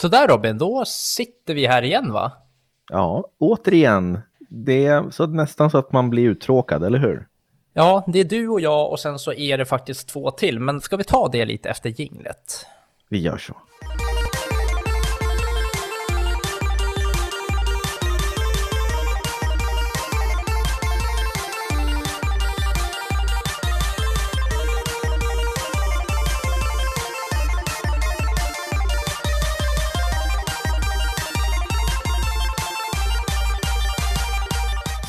[0.00, 2.32] Så där Robin, då sitter vi här igen va?
[2.90, 4.18] Ja, återigen.
[4.48, 7.26] Det är så nästan så att man blir uttråkad, eller hur?
[7.72, 10.60] Ja, det är du och jag och sen så är det faktiskt två till.
[10.60, 12.66] Men ska vi ta det lite efter jinglet?
[13.08, 13.56] Vi gör så.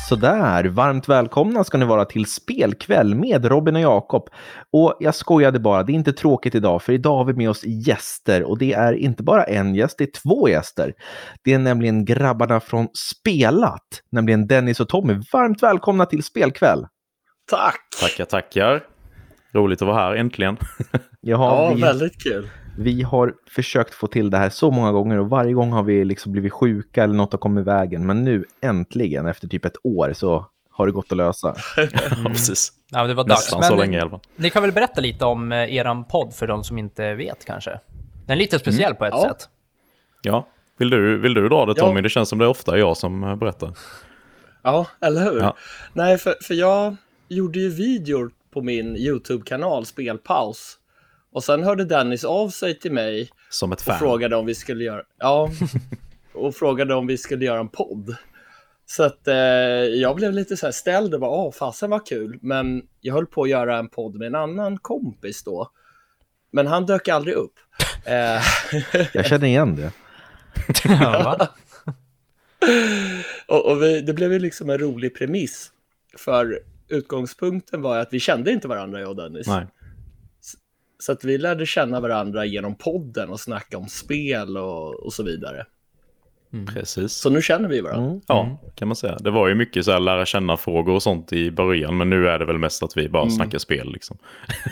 [0.08, 4.28] Sådär, varmt välkomna ska ni vara till spelkväll med Robin och Jakob.
[4.72, 7.64] Och jag skojade bara, det är inte tråkigt idag, för idag har vi med oss
[7.64, 10.92] gäster och det är inte bara en gäst, det är två gäster.
[11.44, 15.14] Det är nämligen grabbarna från Spelat, nämligen Dennis och Tommy.
[15.32, 16.86] Varmt välkomna till spelkväll.
[17.50, 17.80] Tack!
[18.00, 18.84] Tackar, tackar.
[19.54, 20.56] Roligt att vara här äntligen.
[21.20, 22.48] Ja, vi, väldigt kul.
[22.78, 26.04] Vi har försökt få till det här så många gånger och varje gång har vi
[26.04, 28.06] liksom blivit sjuka eller något har kommit i vägen.
[28.06, 31.54] Men nu äntligen, efter typ ett år, så har det gått att lösa.
[31.76, 31.88] ja,
[32.24, 32.72] precis.
[32.90, 33.40] Ja, det var dags.
[33.40, 34.20] Nästan Men så länge i alla fall.
[34.36, 37.70] ni kan väl berätta lite om eh, eran podd för de som inte vet kanske?
[38.26, 39.22] Den är lite speciell på ett Ja.
[39.28, 39.48] sätt.
[40.22, 40.46] Ja.
[40.78, 41.86] Vill du, vill du dra det Ja.
[41.86, 42.00] Tommy?
[42.00, 43.72] Det känns som det är ofta jag som eh, berättar.
[44.62, 45.40] Ja, eller hur?
[45.40, 45.56] Ja.
[45.92, 46.96] Nej, för, för jag
[47.28, 50.74] gjorde ju videor på min YouTube-kanal Spelpaus.
[51.32, 53.98] Och sen hörde Dennis av sig till mig Som ett och fan.
[53.98, 55.02] frågade om vi skulle göra...
[55.18, 55.50] Ja,
[56.34, 58.16] och frågade om vi skulle göra en podd.
[58.86, 62.38] Så att eh, jag blev lite så här ställd och bara, åh, fasen vad kul.
[62.42, 65.70] Men jag höll på att göra en podd med en annan kompis då.
[66.50, 67.54] Men han dök aldrig upp.
[68.04, 68.42] Eh,
[69.12, 69.92] Jag känner igen det.
[70.84, 71.48] Ja?
[73.46, 75.72] Och, och vi, det blev ju liksom en rolig premiss.
[76.18, 79.46] För utgångspunkten var att vi kände inte varandra, jag och Dennis.
[79.46, 79.66] Nej.
[80.98, 85.22] Så att vi lärde känna varandra genom podden och snacka om spel och, och så
[85.22, 85.66] vidare.
[86.66, 87.12] Precis.
[87.12, 88.06] Så nu känner vi varandra.
[88.06, 88.20] Mm.
[88.26, 89.16] Ja, kan man säga.
[89.20, 92.38] Det var ju mycket så här lära känna-frågor och sånt i början, men nu är
[92.38, 93.92] det väl mest att vi bara snackar spel.
[93.92, 94.18] Liksom.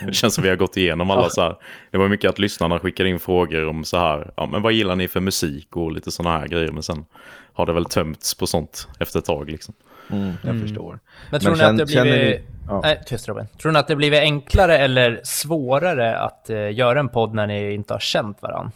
[0.05, 1.55] det känns som vi har gått igenom alla så här.
[1.91, 4.95] Det var mycket att lyssnarna skickade in frågor om så här, ja men vad gillar
[4.95, 7.05] ni för musik och lite sådana här grejer, men sen
[7.53, 9.73] har det väl tömts på sånt efter ett tag liksom.
[10.11, 10.99] Mm, jag förstår.
[11.31, 12.41] Men tror Men ni att känn- det känner blivit...
[12.67, 12.81] ja.
[12.83, 13.47] Nej, tyst Robin.
[13.61, 17.73] Tror ni att det blivit enklare eller svårare att eh, göra en podd när ni
[17.73, 18.71] inte har känt varandra?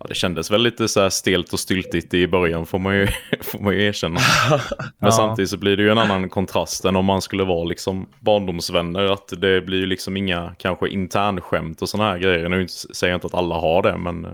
[0.00, 3.08] Ja, det kändes väl lite så här stelt och styltigt i början får man ju,
[3.42, 4.20] får man ju erkänna.
[4.50, 4.60] Men
[5.00, 5.10] Ja.
[5.10, 9.12] samtidigt så blir det ju en annan kontrast än om man skulle vara liksom barndomsvänner.
[9.12, 12.48] Att det blir ju liksom inga kanske internskämt och sådana här grejer.
[12.48, 14.26] Nu säger jag inte att alla har det, men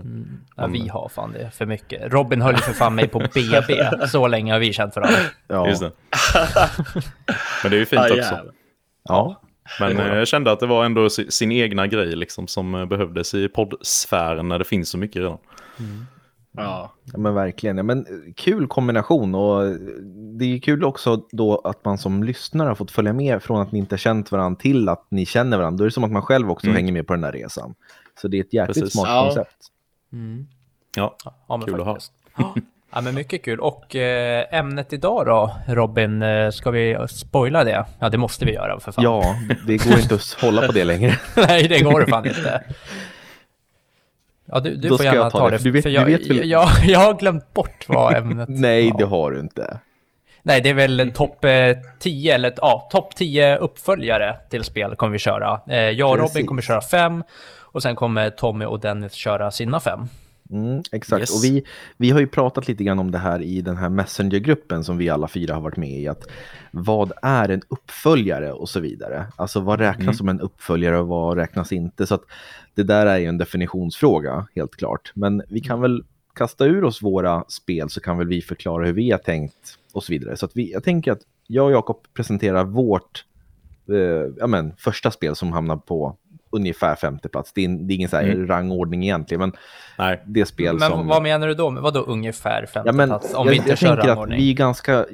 [0.57, 2.13] Ja, vi har fan det för mycket.
[2.13, 4.07] Robin höll ju för fan mig på BB.
[4.07, 5.17] Så länge har vi känt varandra.
[5.47, 5.67] Ja.
[5.69, 5.91] just det.
[7.63, 8.39] men det är ju fint Ah, också.
[9.03, 9.41] ja.
[9.79, 12.85] Men eh, jag kände att det var ändå si- sin egna grej liksom som eh,
[12.85, 15.37] behövdes i poddsfären när det finns så mycket redan.
[16.57, 16.91] Ja.
[17.03, 17.77] Ja, men verkligen.
[17.77, 19.63] Ja, men eh, kul kombination och
[20.39, 23.71] det är kul också då att man som lyssnare har fått följa med från att
[23.71, 25.77] ni inte känt varandra till att ni känner varandra.
[25.77, 26.75] Då är det som att man själv också Mm.
[26.75, 27.75] hänger med på den där resan.
[28.21, 28.93] Så det är ett jäkligt Precis.
[28.93, 29.23] smart Ja.
[29.25, 29.57] koncept.
[30.95, 31.15] Ja,
[31.47, 31.85] Ja, men Kul att
[32.33, 32.55] ha.
[32.95, 33.59] Ja, men mycket kul.
[33.59, 37.85] Och eh, ämnet idag då, Robin, eh, ska vi spoila det?
[37.99, 39.03] Ja, det måste vi göra för fan.
[39.03, 39.35] Ja,
[39.67, 41.19] det går inte att hålla på det längre.
[41.47, 42.63] Nej, det går fan inte.
[44.45, 46.27] Ja, du, du Då får gärna ta ta det, du vet- för du jag, vet
[46.29, 48.97] väl- jag, jag har glömt bort vad ämnet Nej, var.
[48.99, 49.79] det har du inte.
[50.43, 51.51] Nej, det är väl en topp eh,
[51.99, 55.59] 10, eller ja, topp 10 uppföljare till spel kommer vi köra.
[55.69, 56.35] Eh, jag och Precis.
[56.35, 57.23] Robin kommer köra fem
[57.59, 60.07] och sen kommer Tommy och Dennis köra sina fem.
[60.51, 61.35] Mm, exakt, Yes.
[61.35, 61.63] och vi,
[61.97, 65.09] vi har ju pratat lite grann om det här i den här Messenger-gruppen som vi
[65.09, 66.07] alla fyra har varit med i.
[66.07, 66.27] Att
[66.71, 69.27] vad är en uppföljare och så vidare?
[69.35, 70.13] Alltså vad räknas Mm.
[70.13, 72.07] som en uppföljare och vad räknas inte?
[72.07, 72.23] Så att
[72.73, 75.11] det där är ju en definitionsfråga, helt klart.
[75.15, 76.03] Men vi kan väl
[76.35, 80.03] kasta ur oss våra spel så kan väl vi förklara hur vi har tänkt och
[80.03, 80.37] så vidare.
[80.37, 83.25] Så att vi, jag tänker att jag och Jakob presenterar vårt
[83.89, 83.95] eh,
[84.39, 86.17] ja, men, första spel som hamnar på
[86.55, 87.53] ungefär femte plats.
[87.53, 88.47] Det är, det är ingen så här Mm.
[88.47, 89.53] rangordning egentligen, men
[89.97, 90.23] nej.
[90.25, 91.07] det spel Men som...
[91.07, 91.69] vad menar du då?
[91.69, 93.33] Vadå ungefär femte Ja, men plats?
[93.33, 95.05] Om jag, vi inte jag kör tänker att vi är ganska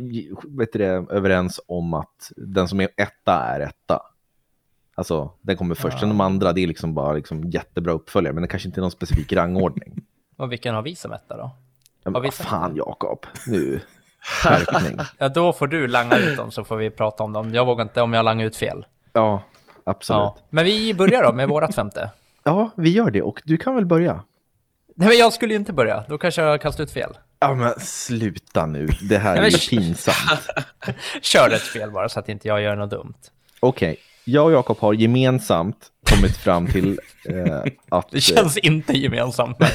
[0.43, 3.99] vet du det, överens om att den som är etta är etta.
[4.95, 5.99] Alltså, den kommer först.
[5.99, 8.81] Sen de andra, det är liksom bara liksom jättebra uppföljare, men det kanske inte är
[8.81, 9.93] någon specifik rangordning.
[10.37, 11.51] Och vilken har vi som etta då?
[12.03, 13.25] Ja, men vad fan, Jakob.
[13.47, 13.79] Nu.
[15.17, 17.53] Ja, då får du langa ut dem så får vi prata om dem.
[17.53, 18.85] Jag vågar inte om jag langar ut fel.
[19.13, 19.43] Ja,
[19.83, 20.19] absolut.
[20.19, 20.35] Ja.
[20.37, 20.47] Ja.
[20.49, 22.09] Men vi börjar då med vårat femte.
[22.75, 23.21] vi gör det.
[23.21, 24.23] Och du kan väl börja?
[24.95, 26.03] Nej, men jag skulle ju inte börja.
[26.09, 27.17] Då kanske jag kastar ut fel.
[27.39, 28.87] Ja, men sluta nu.
[29.09, 30.47] Det här är ju pinsamt.
[31.21, 33.13] Kör ett fel bara så att inte jag gör något dumt.
[33.59, 38.11] Okej, jag och Jakob har gemensamt kommit fram till eh, att...
[38.11, 39.59] Det känns inte gemensamt.
[39.59, 39.69] Men...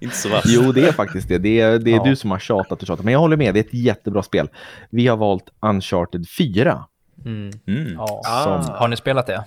[0.00, 0.46] Inte så värst.
[0.48, 1.38] Jo, det är faktiskt det.
[1.38, 2.04] Det är, det är Ja.
[2.04, 3.04] du som har tjatat och tjatat.
[3.04, 4.48] Men jag håller med, det är ett jättebra spel.
[4.90, 6.84] Vi har valt Uncharted 4.
[7.26, 7.50] Mm.
[7.66, 7.94] Mm.
[7.98, 8.20] Ja.
[8.26, 8.78] Ah.
[8.78, 9.44] Har ni spelat det?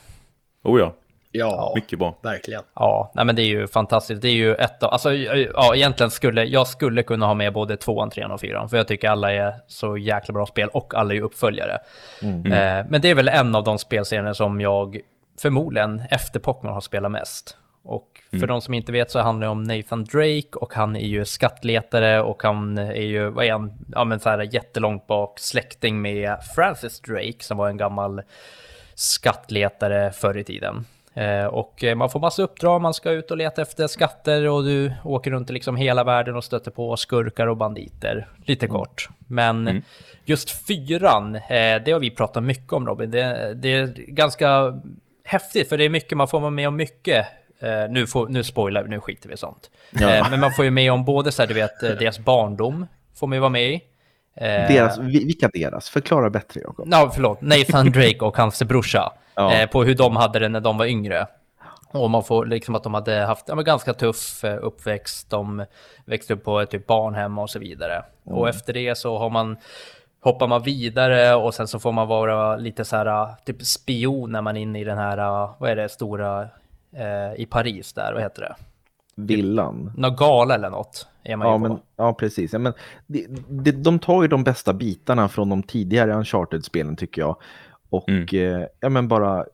[0.64, 0.94] Oh ja,
[1.32, 2.16] Ja, mycket bra.
[2.24, 2.62] verkligen.
[2.76, 4.22] Ja, nej men det är ju fantastiskt.
[4.22, 7.78] Det är ju ett av, alltså ja, egentligen skulle, jag skulle kunna ha med både
[7.78, 11.12] tvåan, trean och fyran, för jag tycker alla är så jäkla bra spel och alla
[11.12, 11.78] är ju uppföljare.
[12.22, 15.00] Eh, men det är väl en av de spelserier som jag
[15.42, 17.58] förmodligen efter Pokémon har spelat mest.
[17.84, 21.08] Och för de som inte vet så handlar det om Nathan Drake och han är
[21.08, 25.40] ju skattletare och han är ju, vad är han, ja men så här jättelångt bak
[25.40, 28.22] släkting med Francis Drake som var en gammal
[28.96, 30.86] skattletare förr i tiden.
[31.14, 34.64] Eh, och eh, man får massa uppdrag, man ska ut och leta efter skatter och
[34.64, 38.28] du åker runt i liksom hela världen och stöter på skurkar och banditer.
[38.46, 39.10] Lite kort.
[39.28, 39.84] Men
[40.26, 41.42] just fyran, eh,
[41.86, 43.12] det har vi pratat mycket om Robin.
[43.12, 44.80] Det, det är ganska
[45.24, 47.26] häftigt för det är mycket, man får vara med om mycket.
[47.62, 49.70] Eh, nu, får, nu spoilar vi, nu skiter vi i sånt.
[49.92, 50.10] Ja.
[50.16, 52.88] Eh, men man får ju med om både så här, du vet, eh, deras barndom
[53.20, 53.74] får man ju vara med i.
[54.36, 55.90] Eh, Deras, vi- vilka deras?
[55.90, 56.88] Förklara bättre, Jakob.
[56.92, 57.42] Ja, förlåt.
[57.42, 59.14] Nathan Drake och hans brorsa.
[59.36, 59.68] Ja.
[59.72, 61.28] På hur de hade det när de var yngre.
[61.92, 65.30] Och man får liksom att de hade haft ja, men ganska tuff uppväxt.
[65.30, 65.66] De
[66.06, 68.04] växte upp på ett typ barnhem och så vidare.
[68.26, 69.58] Och efter det så har man
[70.22, 74.42] hoppar man vidare och sen så får man vara lite så här typ spion när
[74.42, 75.18] man är inne i den här,
[75.60, 76.48] vad är det, stora
[76.94, 78.56] eh, i Paris där, vad heter det?
[79.16, 79.92] Villan.
[79.98, 81.68] Någon gala eller något är man Ja, ju på.
[81.68, 82.54] men, ja, precis.
[82.54, 82.74] Ja, men,
[83.08, 87.36] det, det, de tar ju de bästa bitarna från de tidigare Uncharted-spelen tycker jag.
[87.90, 89.46] Och eh, ja, men bara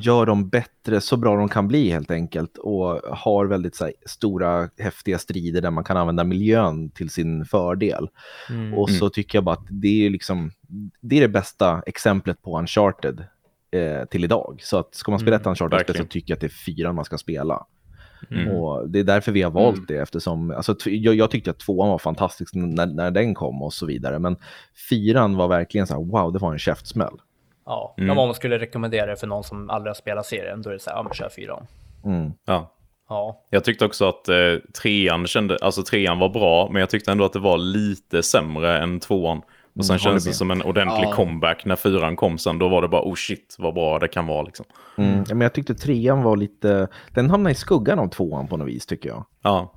[0.00, 2.58] gör dem bättre, så bra de kan bli helt enkelt.
[2.58, 7.44] Och har väldigt så här, stora, häftiga strider där man kan använda miljön till sin
[7.44, 8.08] fördel.
[8.50, 8.74] Mm.
[8.74, 10.50] Och så tycker jag bara att det är, liksom,
[11.00, 13.24] det är det bästa exemplet på Uncharted
[13.72, 14.60] eh, till idag.
[14.62, 17.04] Så att ska man spela ett Uncharted-spel så tycker jag att det är fyran man
[17.04, 17.66] ska spela.
[18.30, 18.48] Mm.
[18.48, 21.88] Och det är därför vi har valt det eftersom, alltså, jag, jag tyckte att tvåan
[21.88, 24.18] var fantastisk när, när den kom och så vidare.
[24.18, 24.36] Men
[24.90, 27.14] fyran var verkligen så här, wow, det var en käftsmäll.
[27.66, 28.10] Ja, Mm.
[28.18, 30.80] om man skulle rekommendera det för någon som aldrig har spelat serien, då är det
[30.80, 31.66] så här, ja men kör fyran.
[32.04, 32.32] Mm.
[32.44, 32.74] Ja.
[33.08, 34.36] Ja, Jag tyckte också att eh,
[34.82, 38.78] trean, kände, alltså trean var bra, men jag tyckte ändå att det var lite sämre
[38.78, 39.42] än tvåan.
[39.78, 40.36] Och sen Mm, kändes det med.
[40.36, 41.12] som en ordentlig Ja.
[41.12, 42.58] comeback när fyran kom sen.
[42.58, 44.66] Då var det bara, oh shit, vad bra det kan vara liksom.
[44.98, 45.24] Mm.
[45.28, 48.68] Ja, men jag tyckte trean var lite, den hamnade i skuggan av tvåan på något
[48.68, 49.24] vis tycker jag.
[49.42, 49.72] Ja,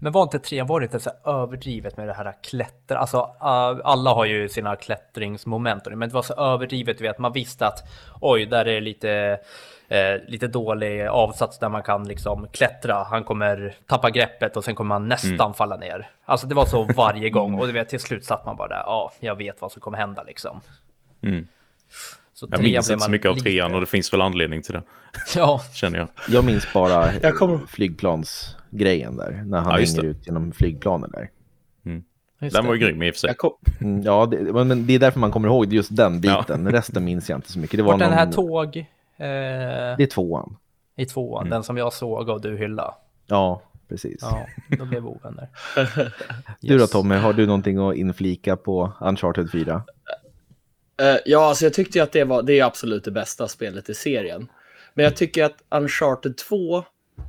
[0.00, 2.98] Men var inte trean var det lite så här överdrivet med det här klättra?
[2.98, 7.66] Alltså uh, alla har ju sina klättringsmoment, men det var så överdrivet, vet, man visste
[7.66, 7.78] att
[8.20, 9.38] oj, där är lite,
[9.90, 13.04] eh, lite dålig avsats där man kan liksom klättra.
[13.10, 16.10] Han kommer tappa greppet och sen kommer han nästan falla ner.
[16.24, 18.82] Alltså det var så varje gång och du vet, till slut satt man bara där,
[18.86, 20.60] ja, jag vet vad som kommer hända liksom.
[21.22, 21.46] Mm.
[22.34, 24.72] Så jag minns inte så mycket av lite- trean och det finns väl anledning till
[24.72, 24.82] det,
[25.36, 26.08] Ja, känner jag.
[26.28, 30.08] Jag minns bara Jag kommer- flygplansgrejen där, när han Ja, hänger det.
[30.08, 31.30] ut genom flygplanen där.
[32.42, 32.68] just Den det.
[32.68, 33.34] var ju grym i och för sig.
[33.34, 33.52] Kom...
[33.80, 36.68] Mm, ja, det, men det är därför man kommer ihåg just den biten.
[36.72, 37.76] Resten minns jag inte så mycket.
[37.76, 38.86] Det var Vart den här någon- tåg
[39.96, 40.56] Det är tvåan.
[40.96, 42.94] i tvåan, den som jag såg och du hylla.
[43.26, 44.18] Ja, precis.
[44.20, 44.46] Ja,
[44.78, 45.48] då blev vi ovänner.
[46.60, 46.86] Du då.
[46.86, 49.82] Tommy, har du någonting att inflika på Uncharted 4?
[51.00, 53.88] Eh, ja, alltså jag tyckte ju att det var det är absolut det bästa spelet
[53.88, 54.48] i serien.
[54.94, 56.84] Men jag tycker att Uncharted 2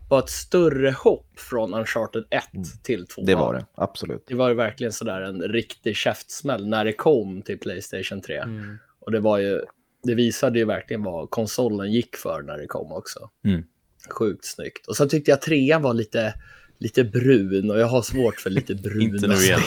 [0.10, 2.44] var ett större hopp från Uncharted 1
[2.84, 3.22] till 2.
[3.22, 3.26] Mm.
[3.26, 4.24] Det var det, absolut.
[4.28, 8.38] Det var ju verkligen sådär en riktig käftsmäll när det kom till Playstation 3.
[8.38, 8.78] Mm.
[9.00, 9.62] Och det var ju,
[10.04, 13.20] det visade ju verkligen vad konsolen gick för när det kom också.
[13.46, 13.64] Mm.
[14.10, 14.88] Sjukt snyggt.
[14.88, 16.34] Och så tyckte jag trean var lite,
[16.80, 19.60] lite brun och jag har svårt för lite bruna Inte spel.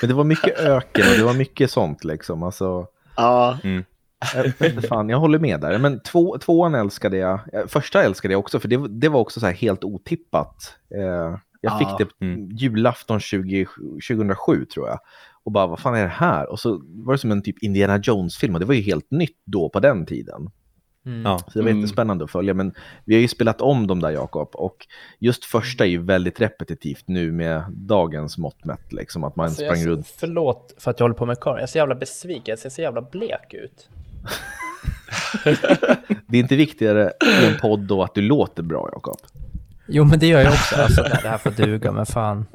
[0.00, 2.42] Men det var mycket öken och det var mycket sånt liksom.
[2.42, 3.58] Alltså, Ja,
[4.64, 5.78] inte fan, jag håller med där.
[5.78, 7.40] Men två, tvåan älskade jag.
[7.52, 10.74] Eh, Första älskade jag också, för det, det var också så här helt otippat.
[10.94, 11.00] Eh,
[11.62, 11.78] jag Ja.
[11.98, 12.48] fick det Mm.
[12.50, 13.66] julafton 20,
[14.08, 14.98] 2007 tror jag.
[15.44, 16.50] Och bara, vad fan är det här?
[16.50, 19.38] Och så var det som en typ Indiana Jones-film och det var ju helt nytt
[19.44, 20.50] då på den tiden.
[21.06, 21.22] Mm.
[21.22, 21.38] Ja.
[21.38, 21.80] Så det var Mm.
[21.80, 22.54] jättespännande att följa.
[22.54, 24.48] Men vi har ju spelat om dem där, Jakob.
[24.54, 24.76] Och
[25.18, 28.92] just första är ju väldigt repetitivt nu med dagens mått mätt.
[28.92, 30.06] Liksom, att man Alltså, sprang runt.
[30.06, 31.56] Förlåt för att jag håller på med kameran.
[31.58, 32.42] Jag är så jävla besviken.
[32.46, 33.88] Jag ser så jävla blek ut.
[36.26, 39.16] Det är inte viktigare i en podd då att du låter bra, Jakob.
[39.88, 40.76] Jo, men det gör jag också.
[40.80, 42.46] Alltså, det här får duga, men fan.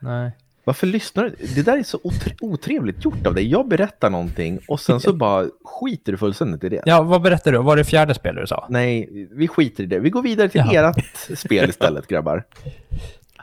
[0.00, 0.36] Nej.
[0.64, 1.46] Varför lyssnar du?
[1.54, 3.50] Det där är så otre- otrevligt gjort av dig.
[3.50, 6.82] Jag berättar någonting och sen så bara skiter du fullständigt i det.
[6.86, 7.58] Ja, vad berättar du?
[7.58, 8.66] Var det fjärde spel du sa?
[8.70, 9.98] Nej, vi skiter i det.
[9.98, 10.90] Vi går vidare till Ja.
[10.90, 11.04] ert
[11.38, 12.44] spel istället, grabbar.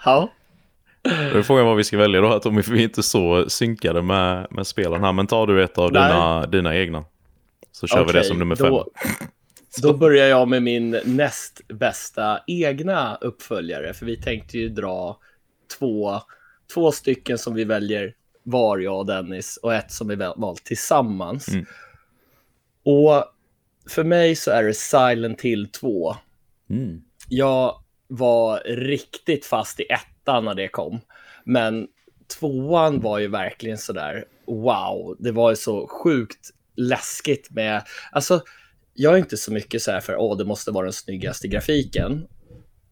[0.05, 0.31] ja.
[1.03, 4.01] Då är frågan vad vi ska välja då, Tommy, för vi är inte så synkade
[4.01, 5.11] med, med spelen här.
[5.13, 6.07] Men tar du ett av Nej.
[6.11, 7.03] dina, dina egna.
[7.71, 8.69] Så kör vi det som nummer fem.
[8.69, 8.87] då-
[9.81, 15.17] Då börjar jag med min näst bästa egna uppföljare, för vi tänkte ju dra
[15.79, 16.21] två,
[16.73, 18.13] två stycken som vi väljer
[18.43, 21.47] var, jag och Dennis, och ett som vi valt tillsammans.
[21.47, 21.65] Mm.
[22.83, 23.25] Och
[23.89, 26.15] för mig så är det Silent Hill 2.
[26.69, 27.01] Mm.
[27.29, 27.75] Jag
[28.07, 30.99] var riktigt fast i ettan när det kom,
[31.43, 31.87] men
[32.39, 38.41] tvåan var ju verkligen sådär wow, det var ju så sjukt läskigt med, alltså
[38.93, 42.27] jag är inte så mycket så här för åh, det måste vara den snyggaste grafiken.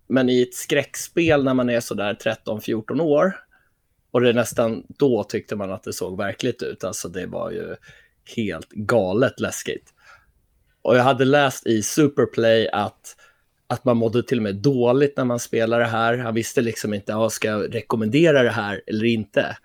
[0.07, 3.35] Men i ett skräckspel när man är så där 13-14 år
[4.11, 6.83] och det nästan då tyckte man att det såg verkligt ut.
[6.83, 7.75] Alltså det var ju
[8.35, 9.93] helt galet läskigt.
[10.81, 13.15] Och jag hade läst i Superplay att,
[13.67, 16.17] att man mådde till och med dåligt när man spelade det här.
[16.17, 19.57] Han visste liksom inte, om jag rekommendera det här eller inte?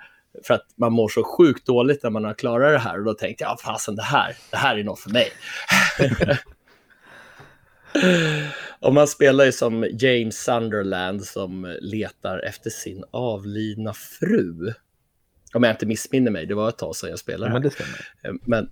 [0.45, 2.99] För att man mår så sjukt dåligt när man har klarat det här.
[2.99, 5.29] Och då tänkte jag, ja fasen det här, det här är något för mig.
[8.81, 14.73] och man spelar ju som James Sunderland som letar efter sin avlidna fru.
[15.55, 17.53] Om jag inte missminner mig, det var ett tag sedan jag spelade.
[17.53, 17.71] Ja, men här.
[17.71, 18.09] det stämmer.
[18.23, 18.71] Eh, Men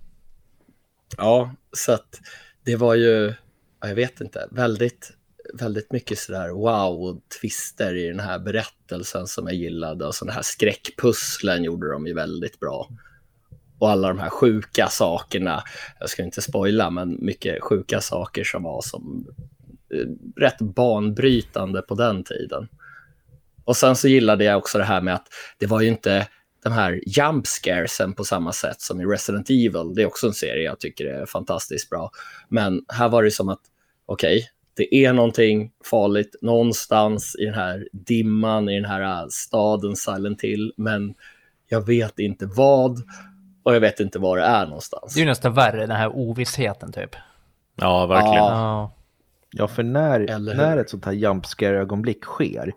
[1.17, 2.19] ja, så att
[2.63, 3.33] det var ju,
[3.81, 5.11] ja, jag vet inte, väldigt,
[5.53, 10.33] väldigt mycket sådär wow och twister i den här berättelsen som jag gillade och sådana
[10.33, 12.89] här skräckpusslen gjorde de ju väldigt bra.
[13.83, 15.63] Och alla de här sjuka sakerna,
[15.99, 19.27] jag ska inte spoila, men mycket sjuka saker som var som
[19.93, 22.67] eh, rätt banbrytande på den tiden.
[23.65, 26.27] Och sen så gillade jag också det här med att det var ju inte
[26.63, 29.93] de här jump scaresen på samma sätt som i Resident Evil.
[29.95, 32.11] Det är också en serie jag tycker är fantastiskt bra.
[32.49, 33.61] Men här var det som att,
[34.05, 39.95] okej, okay, det är någonting farligt någonstans i den här dimman, i den här staden
[39.95, 41.13] Silent Hill, men
[41.67, 43.03] jag vet inte vad
[43.63, 45.13] och jag vet inte var det är någonstans.
[45.13, 47.15] Det är ju nästan värre, den här ovissheten typ.
[47.75, 48.35] Ja, verkligen.
[48.35, 48.95] Ja.
[49.51, 49.67] Ja.
[49.67, 52.71] För när, när ett sånt här jump scare-ögonblick sker,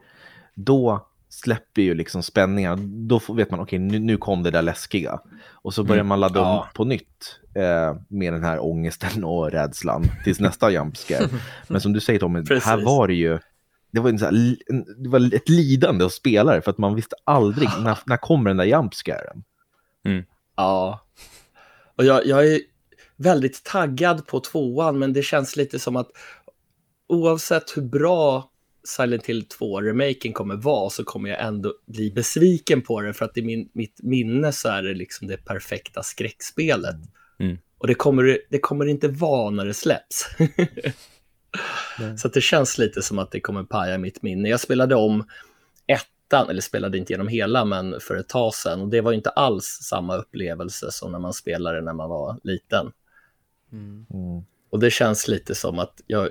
[0.54, 2.82] då släpper ju liksom spänningarna.
[2.82, 5.20] Då vet man, okej, nu, nu kom det där läskiga.
[5.52, 6.60] Och så börjar man ladda Ja.
[6.60, 11.28] om på nytt eh, med den här ångesten och rädslan tills nästa jump scare.
[11.68, 12.84] Men som du säger Tommy, här Precis.
[12.84, 13.38] var det ju
[13.90, 14.56] det var, en så här,
[15.02, 18.50] det var ett lidande att spela det, för att man visste aldrig när, när kommer
[18.50, 19.44] den där jump scaren.
[20.56, 21.06] Ja.
[21.96, 22.60] Och jag, jag är
[23.16, 26.10] väldigt taggad på tvåan, men det känns lite som att
[27.08, 28.50] oavsett hur bra
[28.86, 33.36] Silent Hill 2-remaken kommer vara så kommer jag ändå bli besviken på det för att
[33.36, 36.96] i min, mitt minne så är det liksom det perfekta skräckspelet.
[37.38, 37.58] Mm.
[37.78, 40.26] Och det kommer, det- kommer inte vara när det släpps.
[42.18, 44.48] så det känns lite som att det kommer paja mitt minne.
[44.48, 45.24] Jag spelade om
[46.26, 48.80] ettan, eller spelade inte genom hela, men för ett tag sedan.
[48.80, 52.36] Och det var ju inte alls samma upplevelse som när man spelade när man var
[52.42, 52.92] liten.
[53.72, 54.06] Mm.
[54.70, 56.30] Och det känns lite som att jag,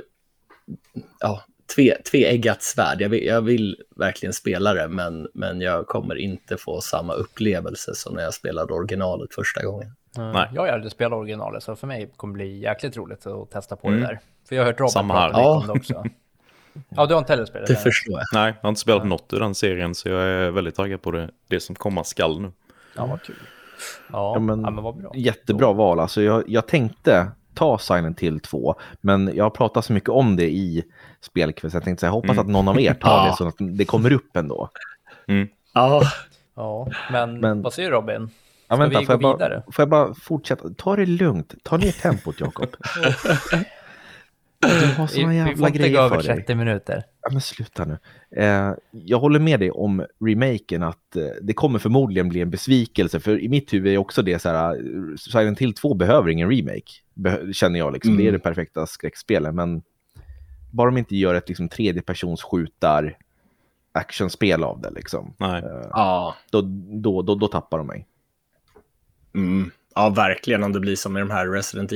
[1.20, 1.42] ja,
[1.76, 3.02] tve, tveeggat svärd.
[3.02, 7.96] Jag vill, jag vill verkligen spela det, men, men jag kommer inte få samma upplevelse
[7.96, 9.92] som när jag spelade originalet första gången.
[10.18, 10.50] Nej.
[10.54, 13.76] Jag har aldrig spelat originalet, så för mig kommer det bli jäkligt roligt att testa
[13.76, 14.00] på Mm.
[14.00, 14.20] det där.
[14.48, 15.56] För jag har hört Robin Samma prata här.
[15.56, 16.04] mycket om det också.
[16.90, 18.24] Ja, du har inte heller spelat Det förstår jag.
[18.34, 21.12] Nej, jag har inte spelat något i den serien så jag är väldigt taggad på
[21.12, 22.52] det, det som komma skall nu.
[22.96, 23.36] Ja, vad kul.
[23.40, 23.48] Ja,
[24.12, 25.12] Ja, ja, men- men, vad bra.
[25.16, 26.00] Jättebra val.
[26.00, 30.36] Alltså jag, jag tänkte ta Silent Hill 2, men jag har pratat så mycket om
[30.36, 30.84] det i
[31.22, 32.40] spelkväll, så jag tänkte så här, hoppas Mm.
[32.42, 33.26] att någon av er tar Ja.
[33.32, 34.70] det så att det kommer upp ändå.
[35.74, 36.02] Ja,
[36.56, 38.30] Ja, men, Men- vad säger du Robin?
[38.68, 39.64] Ja, vänta, vi får, jag gå bara, vidare?
[39.72, 40.70] får jag bara fortsätta?
[40.78, 41.54] Ta det lugnt.
[41.64, 42.70] Ta ner tempot, Jakob.
[44.68, 46.26] Du har Vi, såna vi jävla gå grejer för dig.
[46.26, 47.04] 30 minuter.
[47.22, 47.98] Ja, men sluta nu.
[48.42, 53.20] Eh, jag håller med dig om remaken, att eh, det kommer förmodligen bli en besvikelse.
[53.20, 56.50] För i mitt huvud är också det så här, eh, Silent Hill 2 behöver ingen
[56.50, 56.92] remake.
[57.14, 58.12] Beh- känner jag liksom.
[58.12, 58.24] Mm.
[58.24, 59.56] Det är det perfekta skräckspelet.
[59.56, 59.82] Men
[60.72, 63.18] bara de inte gör ett liksom, tredjepersons skjutar
[63.92, 65.34] actionspel av det liksom.
[65.38, 65.64] Nej.
[65.64, 66.36] Eh, ja.
[66.52, 66.62] då,
[67.02, 68.08] då, då, då tappar de mig.
[69.36, 69.72] Mm.
[69.96, 71.92] ja, verkligen om det blir som med de här Resident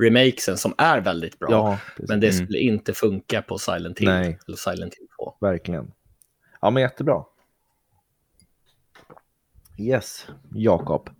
[0.00, 1.50] Evil-remakesen som är väldigt bra.
[1.50, 1.78] Ja.
[2.08, 2.44] Men det Mm.
[2.46, 4.38] skulle inte funka på Silent Hill Nej.
[4.46, 5.34] eller Silent Hill 2.
[5.40, 5.92] verkligen.
[6.60, 7.24] Ja, men jättebra.
[9.78, 11.10] Yes, Jakob.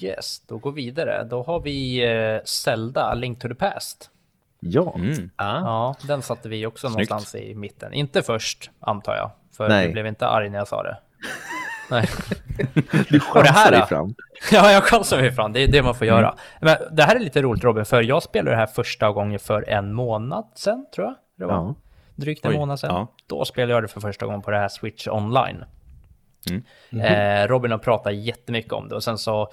[0.00, 1.24] Yes, då går vi vidare.
[1.24, 4.10] Då har vi eh, Zelda, Link to the Past.
[4.60, 5.12] Ja, Mm.
[5.12, 5.24] Ja.
[5.36, 7.10] Ja, den satte vi också Snyggt.
[7.10, 7.92] någonstans i mitten.
[7.92, 9.30] Inte först, antar jag.
[9.56, 9.86] För Nej.
[9.86, 10.98] du blev inte arg när jag sa det.
[11.92, 12.08] Nej.
[13.10, 13.86] du Och det här chansar dig då?
[13.86, 14.14] fram.
[14.52, 15.52] Ja, jag chansar mig fram.
[15.52, 16.28] Det är det man får göra.
[16.28, 16.36] Mm.
[16.60, 19.68] Men det här är lite roligt Robin, för jag spelade det här första gången för
[19.68, 21.14] en månad sedan, tror jag.
[21.38, 21.54] Det var.
[21.54, 21.74] Ja.
[22.14, 22.90] Drygt en Oj, månad sedan.
[22.94, 23.06] ja.
[23.26, 25.64] Då spelade jag det för första gången på det här Switch online.
[26.50, 26.62] Mm.
[27.42, 29.52] Eh, Robin har pratat jättemycket om det och sen så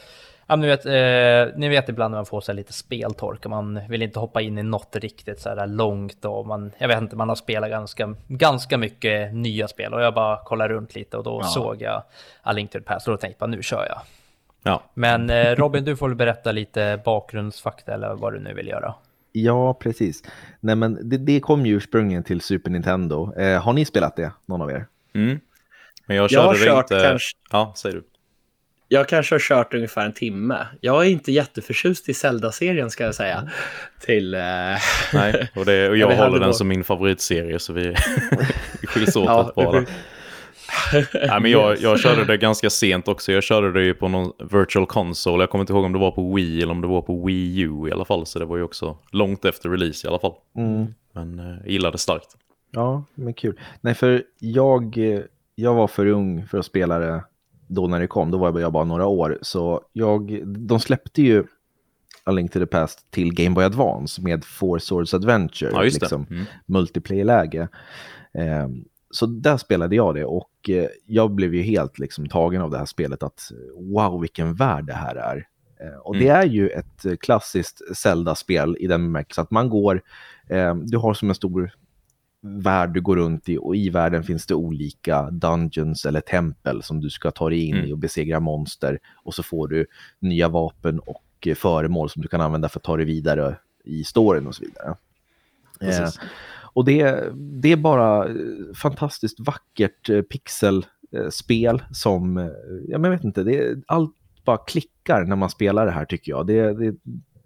[0.51, 4.01] Ja, ni, vet, eh, ni vet ibland när man får så lite speltorka, man vill
[4.01, 7.29] inte hoppa in i något riktigt så här långt och man, jag vet inte, man
[7.29, 11.39] har spelat ganska, ganska mycket nya spel och jag bara kollade runt lite och då
[11.43, 11.47] ja.
[11.47, 12.03] såg jag
[12.41, 14.01] A Link to the Past och då tänkte jag nu kör jag.
[14.63, 14.83] Ja.
[14.93, 18.93] Men eh, Robin, du får väl berätta lite bakgrundsfakta eller vad du nu vill göra.
[19.31, 20.23] Ja, precis.
[20.59, 23.33] Nej, men det, det kom ju ursprungligen till Super Nintendo.
[23.35, 24.85] Eh, har ni spelat det, någon av er?
[25.13, 25.39] Mm.
[26.05, 27.07] Men jag körde jag har kört inte...
[27.09, 27.37] kanske...
[27.51, 28.03] Ja, säger du.
[28.91, 30.67] Jag kanske har kört ungefär en timme.
[30.81, 33.49] Jag är inte jätteförtjust i Zelda-serien ska jag säga.
[33.99, 34.41] Till, uh...
[35.13, 37.95] Nej, och, det, och jag, håller den som min favoritserie så vi,
[38.83, 39.85] skiljs åt ja, bara.
[41.13, 43.31] Nej, men jag, jag körde det ganska sent också.
[43.31, 45.43] Jag körde det ju på någon virtual console.
[45.43, 47.59] Jag kommer inte ihåg om det var på Wii eller om det var på Wii
[47.59, 48.25] U i alla fall.
[48.25, 50.33] Så det var ju också långt efter release i alla fall.
[50.57, 50.93] Mm.
[51.13, 52.37] Men jag eh, gillade starkt.
[52.71, 53.59] Ja, men kul.
[53.81, 55.21] Nej, för jag, eh,
[55.55, 57.23] jag var för ung för att spela det
[57.69, 58.31] då när det kom.
[58.31, 59.39] Då var jag bara några år.
[59.41, 61.43] Så jag, de släppte ju
[62.23, 65.71] A Link to the Past till Game Boy Advance med Four Swords Adventure.
[65.73, 66.45] Ja, just liksom, mm.
[66.65, 67.67] Multiplayer-läge.
[68.33, 68.67] Eh,
[69.11, 72.77] så där spelade jag det och eh, jag blev ju helt liksom tagen av det
[72.77, 75.47] här spelet att wow vilken värld det här är.
[75.81, 76.27] Eh, och mm.
[76.27, 80.01] det är ju ett klassiskt Zelda-spel i den bemärkelsen att man går,
[80.49, 81.71] eh, du har som en stor
[82.41, 87.01] värld du går runt i och i världen finns det olika dungeons eller tempel som
[87.01, 87.89] du ska ta dig in mm.
[87.89, 89.85] i och besegra monster och så får du
[90.19, 94.47] nya vapen och föremål som du kan använda för att ta dig vidare i storyn
[94.47, 94.95] och så vidare.
[95.81, 96.09] Eh,
[96.73, 98.27] och det, det är bara
[98.75, 102.47] fantastiskt vackert eh, pixelspel som, eh,
[102.87, 104.15] jag vet inte, det, allt
[104.45, 106.47] bara klickar när man spelar det här tycker jag.
[106.47, 106.95] Det, det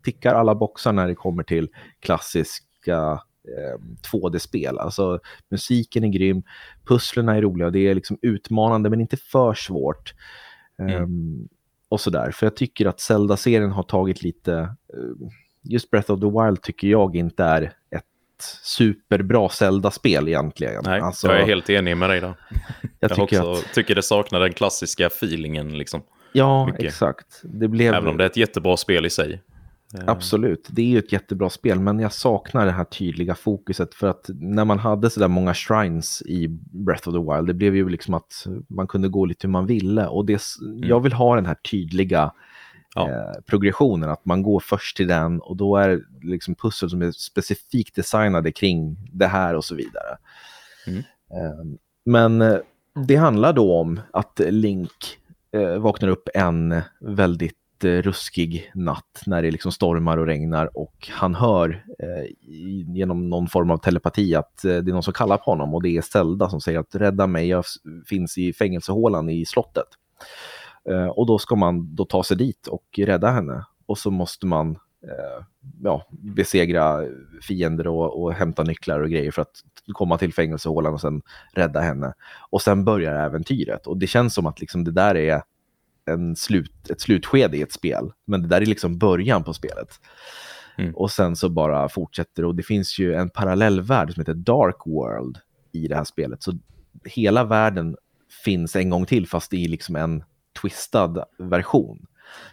[0.04, 1.70] tickar alla boxar när det kommer till
[2.00, 3.22] klassiska
[4.12, 4.80] 2D-spel.
[4.80, 5.20] Alltså
[5.50, 6.44] musiken är grym,
[6.88, 10.14] pusslerna är roliga, det är liksom utmanande men inte för svårt.
[10.80, 11.04] Mm.
[11.04, 11.50] Um,
[11.90, 14.54] och sådär, för jag tycker att Zelda-serien har tagit lite,
[14.98, 15.30] uh,
[15.62, 17.62] just Breath of the Wild tycker jag inte är
[17.96, 18.06] ett
[18.64, 20.84] superbra Zelda-spel egentligen.
[20.86, 22.34] Nej, alltså, jag är helt enig med dig där.
[23.00, 23.74] Jag, jag tycker, att...
[23.74, 26.04] tycker det saknar den klassiska feelingen liksom.
[26.34, 26.84] Ja, Mycket.
[26.84, 27.42] exakt.
[27.44, 27.94] Det blev...
[27.94, 29.42] Även om det är ett jättebra spel i sig.
[29.94, 30.04] Eh.
[30.08, 34.08] Absolut, det är ju ett jättebra spel, men jag saknar det här tydliga fokuset för
[34.08, 37.76] att när man hade så där många shrines i Breath of the Wild, det blev
[37.76, 40.90] ju liksom att man kunde gå lite hur man ville och det, mm.
[40.90, 42.32] jag vill ha den här tydliga
[42.96, 43.10] ja.
[43.10, 47.02] eh, progressionen, att man går först till den och då är det liksom pussel som
[47.02, 50.18] är specifikt designade kring det här och så vidare.
[50.88, 51.00] Mm.
[51.32, 52.60] Eh, men
[53.08, 55.18] det handlar då om att Link
[55.52, 61.36] eh, vaknar upp en väldigt ruskig natt när det liksom stormar och regnar och han
[61.36, 62.52] hör eh,
[62.96, 65.84] genom någon form av telepati att eh, det är någon som kallar på honom och
[65.84, 67.64] det är Zelda som säger att rädda mig, jag
[68.06, 69.88] finns i fängelsehålan i slottet.
[70.90, 74.46] Eh, och då ska man då ta sig dit och rädda henne och så måste
[74.46, 74.72] man
[75.04, 75.46] eh,
[75.84, 77.02] ja, besegra
[77.42, 81.22] fiender och, och hämta nycklar och grejer för att komma till fängelsehålan och sen
[81.54, 82.14] rädda henne.
[82.50, 85.42] Och sen börjar äventyret och det känns som att liksom det där är
[86.06, 88.12] en slut, ett slutskede i ett spel.
[88.26, 90.00] Men det där är liksom början på spelet.
[90.78, 90.96] Mm.
[90.96, 95.38] Och sen så bara fortsätter och det finns ju en parallellvärld som heter Dark World
[95.72, 96.44] i det här spelet.
[96.44, 96.54] Så
[97.06, 97.96] hela världen
[98.46, 100.24] finns en gång till fast i liksom en
[100.62, 102.06] twistad version.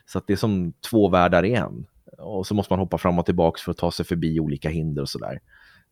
[0.06, 1.86] Så att det är som två världar i en.
[2.18, 5.02] Och så måste man hoppa fram och tillbaka för att ta sig förbi olika hinder
[5.02, 5.40] och sådär.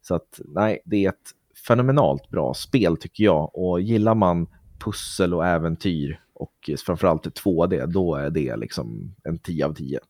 [0.02, 1.30] Så att nej, det är ett
[1.66, 3.58] fenomenalt bra spel tycker jag.
[3.58, 4.46] Och gillar man
[4.78, 10.00] pussel och äventyr och framförallt 2D, då är det liksom en 10 av 10.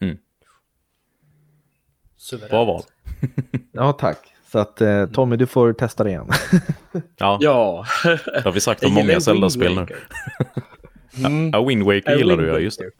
[0.00, 0.18] Mm.
[2.50, 2.82] Bra val.
[3.72, 4.18] ja, tack.
[4.52, 6.28] Så att eh, Tommy, du får testa det igen.
[7.18, 7.84] ja, ja.
[8.04, 9.86] det har vi sagt om många Zelda-spel nu.
[11.26, 11.50] mm.
[11.52, 12.90] Ja, Wind Waker gillar Wind du, ja, just det.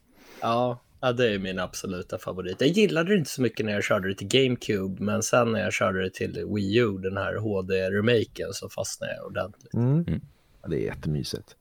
[0.40, 2.60] Ja, ja, det är min absoluta favorit.
[2.60, 5.60] Jag gillade det inte så mycket när jag körde det till GameCube, men sen när
[5.60, 9.74] jag körde det till Wii U, den här HD-remaken, så fastnade jag ordentligt.
[9.74, 10.04] Mm.
[10.08, 10.20] Mm.
[10.62, 11.56] Ja, det är jättemysigt.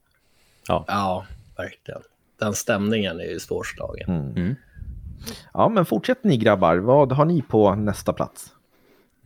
[0.68, 0.84] Ja.
[0.88, 2.00] ja, verkligen.
[2.38, 4.08] Den stämningen är ju svårslagen.
[4.08, 4.36] Mm.
[4.36, 4.54] Mm.
[5.52, 6.76] Ja, men fortsätt ni grabbar.
[6.76, 8.54] Vad har ni på nästa plats?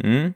[0.03, 0.33] Mm.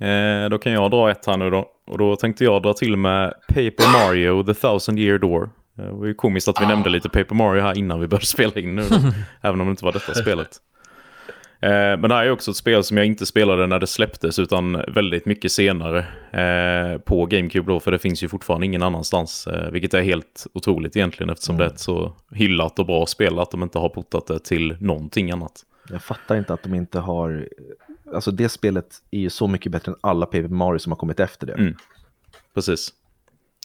[0.00, 1.70] Eh, då kan jag dra ett här nu då.
[1.86, 5.50] Och då tänkte jag dra till med Paper Mario The Thousand Year Door.
[5.78, 6.68] Eh, det var ju komiskt att vi ah.
[6.68, 8.82] nämnde lite Paper Mario här innan vi började spela in nu.
[8.82, 8.96] Då,
[9.40, 10.60] även om det inte var detta spelet.
[11.62, 14.38] Eh, men det här är också ett spel som jag inte spelade när det släpptes
[14.38, 15.98] utan väldigt mycket senare
[16.30, 19.46] eh, på GameCube då, för det finns ju fortfarande ingen annanstans.
[19.46, 21.58] Eh, vilket är helt otroligt egentligen eftersom mm.
[21.58, 24.76] det är ett så hyllat och bra spel att de inte har portat det till
[24.80, 25.64] någonting annat.
[25.88, 27.48] Jag fattar inte att de inte har...
[28.14, 31.20] Alltså det spelet är ju så mycket bättre än alla Paper Mario som har kommit
[31.20, 31.52] efter det.
[31.52, 31.74] Mm.
[32.54, 32.92] Precis.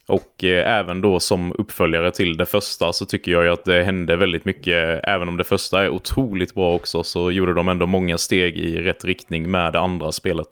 [0.08, 3.84] Och eh, även då som uppföljare till det första så tycker jag ju att det
[3.84, 5.00] hände väldigt mycket.
[5.04, 8.82] Även om det första är otroligt bra också så gjorde de ändå många steg i
[8.82, 10.48] rätt riktning med det andra spelet.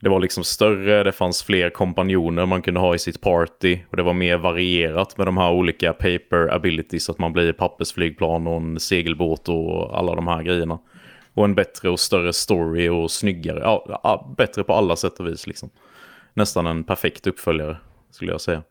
[0.00, 3.96] Det var liksom större, det fanns fler kompanjoner man kunde ha i sitt party och
[3.96, 8.56] det var mer varierat med de här olika paper abilities, att man blir pappersflygplan och
[8.56, 10.78] en segelbåt och alla de här grejerna.
[11.34, 15.46] Och en bättre och större story och snyggare, ja, bättre på alla sätt och vis
[15.46, 15.70] liksom.
[16.34, 17.76] Nästan en perfekt uppföljare
[18.10, 18.62] skulle jag säga.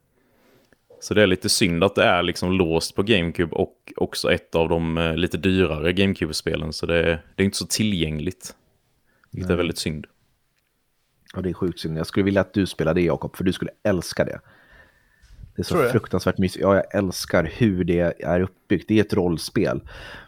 [1.00, 4.56] Så det är lite synd att det är liksom låst på GameCube och också ett
[4.56, 6.74] av de eh, lite dyrare GameCube-spelen.
[6.74, 7.04] Så det,
[7.36, 8.56] det är inte så tillgängligt.
[9.32, 10.08] Det är väldigt synd.
[11.34, 11.98] Ja, det är sjukt synd.
[11.98, 14.40] Jag skulle vilja att du spelade det, Jakob, för du skulle älska det.
[15.58, 16.64] Det är så fruktansvärt mysigt.
[16.64, 18.88] Ja, jag älskar hur det är uppbyggt.
[18.88, 19.82] Det är ett rollspel.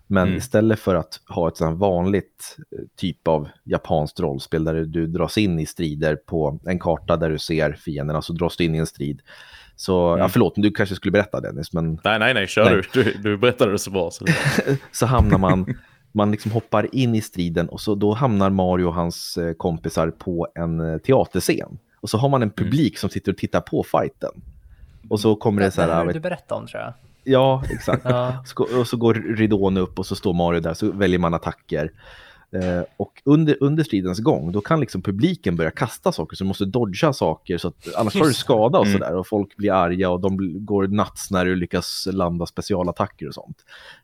[0.07, 0.37] Men mm.
[0.37, 5.37] istället för att ha ett sånt vanligt eh, typ av japanskt rollspel där du dras
[5.37, 8.77] in i strider på en karta där du ser fienderna, så dras du in i
[8.77, 9.21] en strid.
[9.75, 10.19] Så, mm.
[10.19, 11.99] ja förlåt, du kanske skulle berätta Dennis, men...
[12.03, 12.81] Nej, nej, nej, kör nej.
[12.93, 13.03] Du.
[13.03, 13.13] du.
[13.13, 14.11] Du berättade det så bra.
[14.11, 14.25] Så,
[14.91, 15.65] så hamnar man
[16.11, 20.09] man liksom hoppar in i striden och så då hamnar Mario och hans eh, kompisar
[20.09, 21.79] på en eh, teaterscen.
[22.01, 22.55] Och så har man en mm.
[22.55, 22.97] publik mm.
[22.97, 24.41] som sitter och tittar på fighten.
[25.09, 25.87] Och så kommer det så här...
[25.87, 26.93] Det här du berättade om tror jag.
[27.23, 28.01] Ja, exakt.
[28.05, 28.43] ja.
[28.79, 31.91] Och så går ridån upp och så står Mario där, så väljer man attacker.
[32.51, 36.47] Eh, och under, under stridens gång, då kan liksom publiken börja kasta saker, så du
[36.47, 38.99] måste dodga saker, så att, annars får du skada och mm.
[38.99, 39.15] sådär.
[39.15, 43.57] Och folk blir arga och de går nuts när du lyckas landa specialattacker och sånt.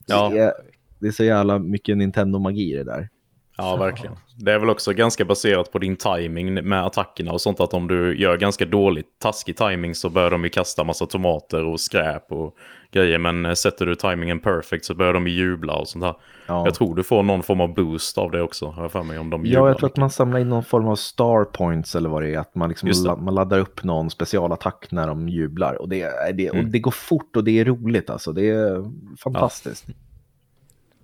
[0.08, 0.30] Så ja.
[0.30, 0.54] det, är,
[1.00, 3.10] det är så jävla mycket Nintendo-magi det där.
[3.58, 4.16] Ja, verkligen.
[4.38, 7.60] Det är väl också ganska baserat på din timing med attackerna och sånt.
[7.60, 11.66] Att om du gör ganska dåligt, taskig timing så börjar de ju kasta massa tomater
[11.66, 12.56] och skräp och
[12.92, 13.18] grejer.
[13.18, 16.16] Men eh, sätter du timingen perfect så börjar de jubla och sånt här.
[16.48, 16.66] Ja.
[16.66, 19.20] Jag tror du får någon form av boost av det också, har jag för mig,
[19.20, 19.62] om de jublar.
[19.62, 22.34] Ja, jag tror att man samlar in någon form av star points eller vad det
[22.34, 22.40] är.
[22.40, 25.82] Att man, liksom la man laddar upp någon specialattack när de jublar.
[25.82, 26.66] Och det, det, mm.
[26.66, 28.32] och det går fort och det är roligt alltså.
[28.32, 29.86] Det är fantastiskt.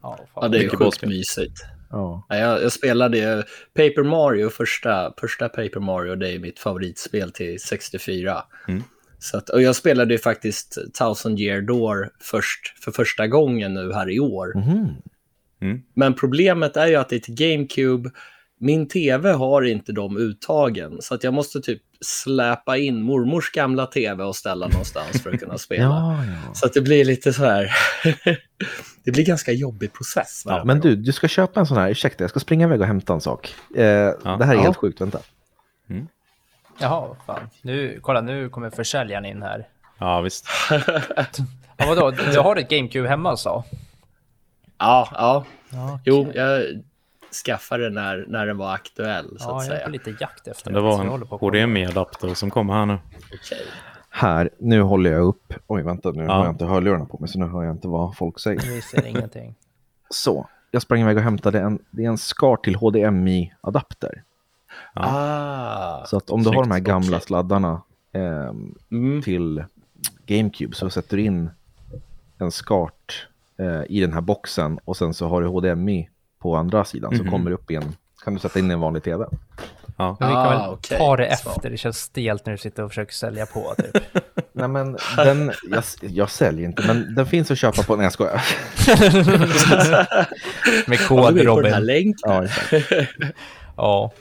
[0.01, 1.65] Ja, ja det är sjukt mysigt.
[1.91, 2.25] Ja.
[2.29, 8.43] Jag, jag spelade Paper Mario, första, första Paper Mario, det är mitt favoritspel till 64.
[8.67, 8.83] Mm.
[9.19, 13.93] Så att, och jag spelade ju faktiskt Thousand Year Door först, för första gången nu
[13.93, 14.55] här i år.
[14.55, 14.87] Mm.
[15.61, 15.81] Mm.
[15.93, 18.11] Men problemet är ju att det är till GameCube.
[18.63, 23.85] Min tv har inte de uttagen, så att jag måste typ släpa in mormors gamla
[23.85, 25.83] tv och ställa någonstans för att kunna spela.
[25.83, 26.53] ja, ja.
[26.53, 27.71] Så att det blir lite så här...
[29.03, 30.43] det blir ganska jobbig process.
[30.45, 32.87] Ja, men du, du ska köpa en sån här, ursäkta, jag ska springa iväg och
[32.87, 33.53] hämta en sak.
[33.75, 33.81] Eh,
[34.37, 35.19] det här är helt sjukt, vänta.
[35.89, 36.07] Mm.
[36.79, 37.49] Jaha, fan.
[37.61, 39.67] Nu, kolla, nu kommer försäljaren in här.
[39.99, 40.45] Ja, visst.
[41.77, 43.63] ja, vadå, du har ett GameCube hemma alltså?
[44.77, 45.45] Ja, ja.
[45.69, 45.99] Okay.
[46.05, 46.63] Jo, jag
[47.45, 49.37] skaffade den när, när den var aktuell.
[49.39, 49.73] Så ja, att säga.
[49.73, 50.81] jag är på lite jakt efter det.
[50.81, 52.97] var en HDMI-adapter som kom här nu.
[53.17, 53.65] Okay.
[54.09, 55.53] Här, nu håller jag upp.
[55.67, 56.31] Oj, vänta, nu ja.
[56.31, 58.61] har jag inte hörlurarna på mig så nu hör jag inte vad folk säger.
[58.61, 59.55] Vi ser ingenting.
[60.09, 64.23] Så, jag sprang iväg och hämtade en, det är en SCAR till HDMI-adapter.
[64.93, 65.01] Ja.
[65.03, 67.19] Ah, så att om du har de här gamla okay.
[67.19, 68.53] sladdarna eh,
[68.91, 69.21] mm.
[69.21, 69.63] till
[70.25, 71.49] GameCube så sätter du in
[72.37, 76.09] en SCART eh, i den här boxen och sen så har du HDMI
[76.41, 77.25] på andra sidan mm.
[77.25, 79.25] så kommer det upp i en, kan du sätta in i en vanlig tv.
[79.97, 80.17] Ja.
[80.19, 80.97] Men vi kan väl ah, okay.
[80.97, 83.75] ta det efter, det känns stelt när du sitter och försöker sälja på.
[83.77, 84.03] Typ.
[84.53, 88.13] Nej men den, jag, jag säljer inte, men den finns att köpa på, nej jag
[88.13, 88.41] skojar.
[90.89, 92.15] Med kod ja, Robin.
[92.21, 92.45] Ja,
[93.77, 94.11] ja.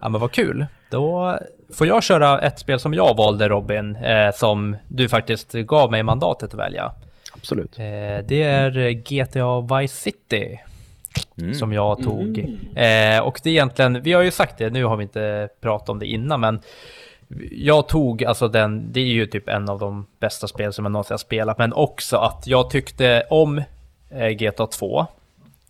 [0.00, 0.66] ja, men vad kul.
[0.90, 1.38] Då
[1.74, 6.02] får jag köra ett spel som jag valde Robin, eh, som du faktiskt gav mig
[6.02, 6.92] mandatet att välja.
[7.32, 7.78] Absolut.
[7.78, 10.60] Eh, det är GTA Vice City.
[11.38, 11.54] Mm.
[11.54, 12.38] Som jag tog.
[12.38, 13.16] Mm.
[13.16, 15.88] Eh, och det är egentligen, vi har ju sagt det, nu har vi inte pratat
[15.88, 16.60] om det innan, men
[17.50, 20.92] jag tog alltså den, det är ju typ en av de bästa spel som jag
[20.92, 23.62] någonsin har spelat, men också att jag tyckte om
[24.10, 25.06] eh, GTA 2.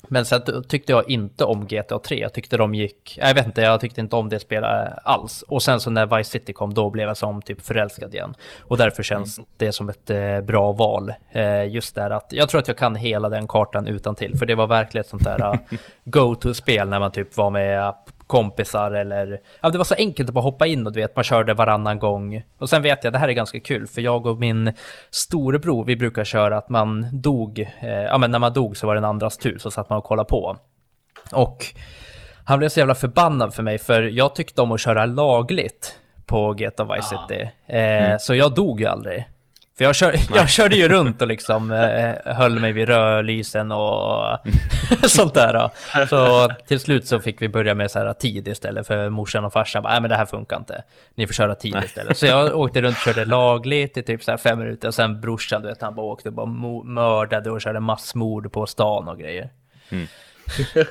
[0.09, 2.21] Men sen tyckte jag inte om GTA 3.
[2.21, 3.19] Jag tyckte de gick...
[3.21, 5.43] Jag vet inte, jag tyckte inte om det spelet alls.
[5.43, 8.35] Och sen så när Vice City kom, då blev jag som typ förälskad igen.
[8.61, 9.49] Och därför känns mm.
[9.57, 11.13] det som ett eh, bra val.
[11.31, 14.47] Eh, just där att jag tror att jag kan hela den kartan utan till För
[14.47, 15.61] det var verkligen ett sånt där uh,
[16.05, 17.95] go-to-spel när man typ var med
[18.27, 19.41] kompisar eller...
[19.61, 21.99] Ja, det var så enkelt att bara hoppa in och du vet, man körde varannan
[21.99, 22.43] gång.
[22.59, 24.73] Och sen vet jag, det här är ganska kul, för jag och min
[25.11, 28.95] storebror, vi brukar köra att man dog, eh, ja men när man dog så var
[28.95, 30.57] det en andras tur, så satt man och kollade på.
[31.33, 31.67] Och
[32.45, 36.53] han blev så jävla förbannad för mig, för jag tyckte om att köra lagligt på
[36.53, 37.51] GTA Vice City.
[37.67, 38.19] Eh, mm.
[38.19, 39.29] Så jag dog ju aldrig.
[39.77, 44.39] För jag, kör, jag körde ju runt och liksom eh, höll mig vid rödlysen och
[45.07, 45.53] sånt där.
[45.53, 45.71] Då.
[46.07, 49.53] Så till slut så fick vi börja med så här tid istället för morsan och
[49.53, 50.85] farsan bara, nej men det här funkar inte.
[51.15, 52.19] Ni får köra tid istället.
[52.19, 55.21] Så jag åkte runt och körde lagligt i typ så här fem minuter och sen
[55.21, 56.47] brorsan, du vet, han bara åkte och bara
[56.85, 59.51] mördade och körde massmord på stan och grejer.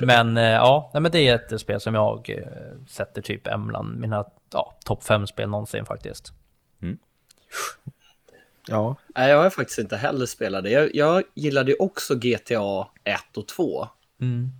[0.00, 3.66] men eh, ja, nej, men det är ett spel som jag eh, sätter typ en
[3.66, 6.32] bland mina ja, topp fem spel någonsin faktiskt.
[8.68, 10.70] Ja, Nej, jag har faktiskt inte heller spelat det.
[10.70, 13.88] Jag, jag gillade ju också GTA 1 och 2.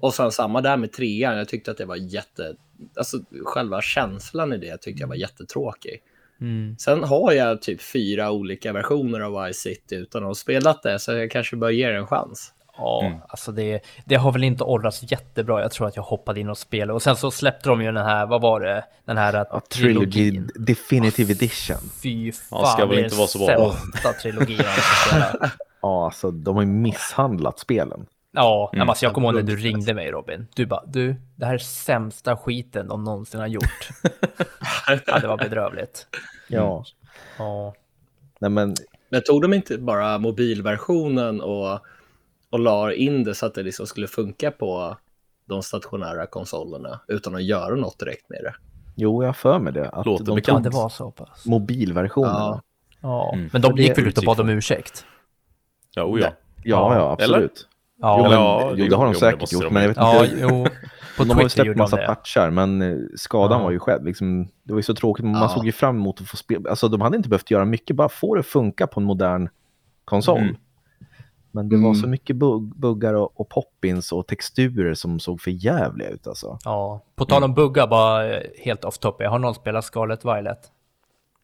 [0.00, 1.36] Och sen samma där med trean.
[1.38, 2.56] Jag tyckte att det var jätte...
[2.96, 6.02] Alltså själva känslan i det tyckte jag var jättetråkig.
[6.78, 10.98] Sen har jag typ fyra olika versioner av Vice City utan att ha spelat det,
[10.98, 12.53] så jag kanske bör ge det en chans.
[12.78, 15.62] Ja, alltså det, det har väl inte åldrats jättebra.
[15.62, 16.92] Jag tror att jag hoppade in och spelade.
[16.92, 18.84] Och sen så släppte de ju den här, vad var det?
[19.04, 20.50] Den här ja Trilogy trilogin.
[20.54, 21.76] Definitive Edition.
[22.02, 23.72] Fy fan, Ja, ska väl det är inte vara så bra.
[23.72, 24.60] sämsta trilogin.
[25.82, 28.06] Ja, alltså de har ju misshandlat spelen.
[28.32, 28.88] Ja, Mm.
[28.88, 30.46] alltså, jag kommer ihåg när du ringde mig Robin.
[30.54, 33.88] Du bara, du, det här är sämsta skiten de någonsin har gjort.
[35.06, 36.06] ja, det var bedrövligt.
[36.48, 36.84] Ja,
[37.38, 37.74] Ja,
[38.38, 38.74] nej men
[39.08, 41.78] Men tog de inte bara mobilversionen och,
[42.54, 44.96] och la in det så att det liksom skulle funka på
[45.48, 48.54] de stationära konsolerna utan att göra något direkt med det?
[48.96, 49.88] jo, jag har för mig det.
[49.88, 50.64] Att Låter de bekant.
[50.64, 51.46] det var så pass.
[51.46, 52.30] mobilversionen.
[52.34, 52.60] Ja.
[53.00, 55.04] Ja, Ja, men de gick väl ut och bad om ursäkt?
[55.94, 56.26] Ja, oh, ja.
[56.64, 57.68] ja, ja absolut.
[58.00, 60.24] Ja, Jo, men, Ja, jo, det har de säkert gjort, de men jag vet ja
[60.24, 60.36] inte.
[60.40, 60.66] jo.
[61.16, 62.06] På de har ju släppt massa det.
[62.06, 63.64] patchar, men eh, skadan Ja.
[63.64, 64.04] var ju skedd.
[64.04, 65.48] Liksom, det var ju så tråkigt, man Ja.
[65.48, 66.70] såg ju fram emot att få spela.
[66.70, 69.48] Alltså, de hade inte behövt göra mycket, bara få det funka på en modern
[70.04, 70.38] konsol.
[70.38, 70.56] Mm.
[71.54, 71.94] Men det var Mm.
[71.94, 76.58] så mycket bug buggar och, och poppins och texturer som såg för jävliga ut alltså.
[76.64, 79.26] Ja, på tal om buggar, bara eh, helt off topic.
[79.28, 80.58] Har någon spelat Scarlet Violet?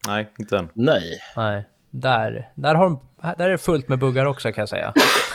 [0.07, 0.69] Nej, inte än.
[0.75, 1.19] Nej.
[1.37, 3.01] Nej, där, där, har de,
[3.39, 4.93] där är det fullt med buggar också kan jag säga.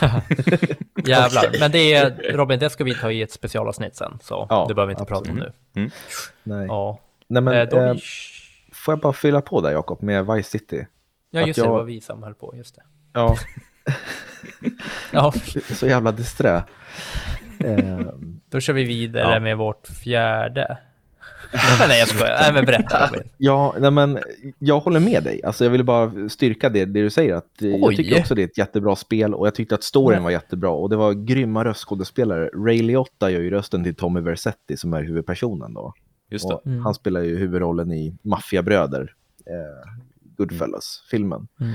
[1.06, 4.64] Jävlar, men det är, Robin, det ska vi ta i ett specialavsnitt sen, så Ja,
[4.68, 5.90] det behöver vi inte prata om nu.
[6.42, 6.66] Nej.
[6.66, 7.94] Ja, Nej, men, eh, då eh,
[8.72, 10.86] får jag bara fylla på där Jakob med Vice City?
[11.30, 12.82] Ja, att just det, det jag- var vi som höll på, just det.
[13.12, 13.36] Ja,
[15.12, 15.32] Ja,
[15.74, 16.62] så jävla disträ.
[17.58, 17.98] eh,
[18.50, 19.40] då kör vi vidare Ja.
[19.40, 20.78] med vårt fjärde.
[21.88, 22.36] Nej, jag skojar.
[22.40, 23.10] Nej, men berätta.
[23.36, 24.18] Ja, nej men
[24.58, 25.40] jag håller med dig.
[25.44, 27.34] Alltså jag ville bara styrka det, det du säger.
[27.34, 27.78] Att eh, Oj.
[27.80, 30.70] jag tycker också det är ett jättebra spel och jag tyckte att storyn var jättebra.
[30.70, 32.50] Och det var grymma röstskådespelare.
[32.66, 35.94] Ray Liotta gör ju rösten till Tommy Versetti som är huvudpersonen då.
[36.30, 36.84] Just Mm.
[36.84, 39.12] Han spelar ju huvudrollen i Maffiabröder,
[39.46, 39.90] eh,
[40.36, 41.48] Goodfellas-filmen.
[41.60, 41.66] Eh,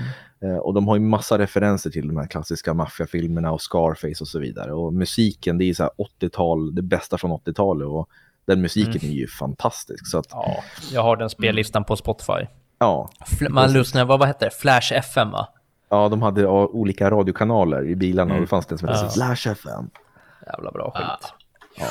[0.61, 4.39] och de har ju massa referenser till de här klassiska maffiafilmerna och Scarface och så
[4.39, 4.73] vidare.
[4.73, 7.87] Och musiken, det är så här 80-tal, det bästa från 80-talet.
[7.87, 8.09] Och
[8.45, 10.07] den musiken är ju fantastisk.
[10.07, 10.55] Så att, Ja,
[10.93, 12.47] jag har den spellistan på Spotify.
[12.79, 13.09] ja,
[13.49, 14.51] Man lyssnar, vad, vad hette det?
[14.51, 15.47] Flash FM va?
[15.89, 19.01] Ja, de hade ja, olika radiokanaler i bilarna och då fanns det en som hette
[19.03, 19.09] Ja.
[19.09, 19.89] Flash FM.
[20.47, 21.33] Jävla bra skit.
[21.77, 21.87] Jag,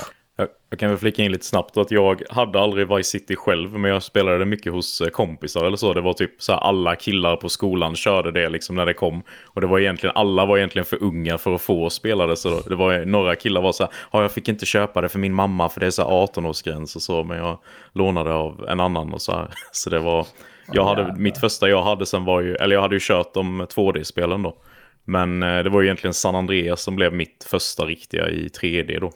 [0.71, 3.91] jag kan väl flika in lite snabbt att jag hade aldrig Vice City själv, men
[3.91, 5.95] jag spelade det mycket hos eh, kompisar eller så.
[5.95, 9.23] Det var typ så här, alla killar på skolan körde det liksom när det kom.
[9.47, 12.37] Och det var egentligen, alla var egentligen för unga för att få spela det.
[12.37, 15.19] Så det var några killar var så här, ja, jag fick inte köpa det för
[15.19, 17.59] min mamma för det är så här 18-årsgräns och så, men jag
[17.93, 19.49] lånade av en annan och så här.
[19.73, 20.27] Så det var,
[20.73, 23.63] jag hade, mitt första jag hade sen var ju, eller jag hade ju kört de
[23.63, 24.57] 2D-spelen då.
[25.05, 29.01] Men eh, det var ju egentligen San Andreas som blev mitt första riktiga i 3D
[29.01, 29.13] då.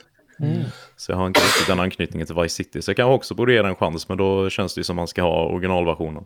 [0.97, 2.83] Så jag har inte riktigt den anknytningen till Vice City.
[2.83, 4.97] Så jag kanske också borde ge den en chans, men då känns det ju som
[4.97, 6.25] man ska ha originalversionen.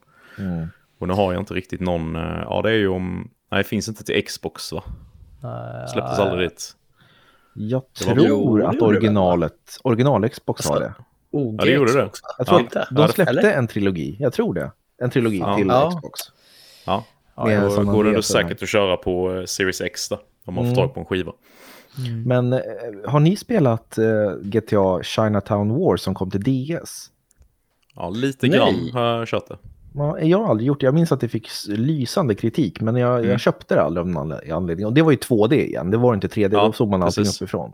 [1.00, 3.68] Och nu har jag inte riktigt någon, eh, ja det är ju om, nej det
[3.68, 4.82] finns inte till Xbox va?
[5.92, 6.72] Släpptes aldrig dit.
[7.54, 10.94] Jag tror att original-Xbox original Xbox har det.
[11.30, 12.10] OG Ja, det gjorde det.
[12.38, 12.80] Jag tror Ja.
[12.80, 13.52] att de Ja, släppte eller?
[13.52, 14.16] en trilogi.
[14.20, 14.72] Jag tror det.
[15.02, 15.56] En trilogi Ja.
[15.56, 15.90] till Ja.
[15.90, 16.20] Xbox.
[16.86, 17.04] Ja,
[17.44, 20.20] Med då går det då säkert att köra på eh, Series X då.
[20.44, 20.76] Om man får Mm.
[20.76, 21.32] tag på en skiva.
[22.26, 22.60] Men eh,
[23.06, 27.10] har ni spelat eh, GTA Chinatown War som kom till DS?
[27.94, 28.56] Ja, lite Nej.
[28.58, 29.58] grann har jag kört det.
[29.94, 30.86] Ja, jag har aldrig gjort det.
[30.86, 33.30] Jag minns att det fick lysande kritik, men jag, Mm.
[33.30, 34.86] jag köpte det aldrig av någon anle- anledning.
[34.86, 36.52] Och det var ju 2D igen, det var inte 3D.
[36.56, 37.42] Ja, Då såg man allting precis.
[37.42, 37.72] uppifrån.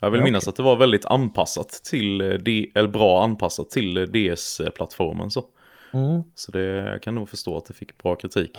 [0.00, 2.26] Jag vill Ja, minnas att det var väldigt anpassat till, eh,
[2.74, 5.44] eller bra anpassat till DS-plattformen så.
[5.92, 6.22] Mm.
[6.34, 8.58] Så det, jag kan nog förstå att det fick bra kritik.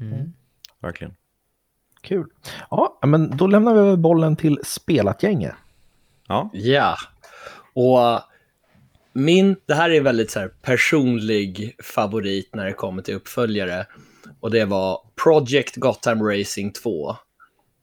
[0.00, 0.32] Mm.
[0.80, 1.14] Verkligen.
[2.08, 2.26] Kul.
[2.70, 5.54] Ja, men då lämnar vi över bollen till spelat-gänget.
[6.28, 6.96] Ja, Ja,
[7.74, 8.20] och
[9.12, 13.86] min, det här är väldigt så här personlig favorit när det kommer till uppföljare.
[14.40, 17.16] Och det var Project Gotham Racing 2.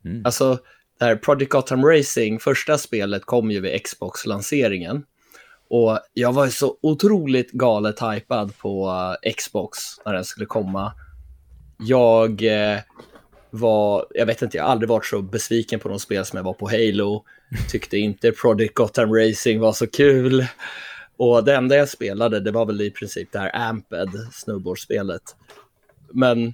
[0.05, 0.25] Mm.
[0.25, 0.59] Alltså,
[0.99, 5.03] det här Project Gotham Racing, första spelet kom ju vid Xbox-lanseringen.
[5.69, 8.89] Och jag var ju så otroligt galet hypad på
[9.23, 10.93] eh, Xbox när den skulle komma.
[11.79, 12.79] jag eh,
[13.57, 16.43] var, jag vet inte, jag har aldrig varit så besviken på de spel som jag
[16.43, 17.23] var på Halo.
[17.71, 20.45] Tyckte inte Project Gotham Racing var så kul.
[21.17, 25.21] Och det enda jag spelade, det var väl i princip det här Amped, snowboardspelet.
[26.13, 26.53] Men,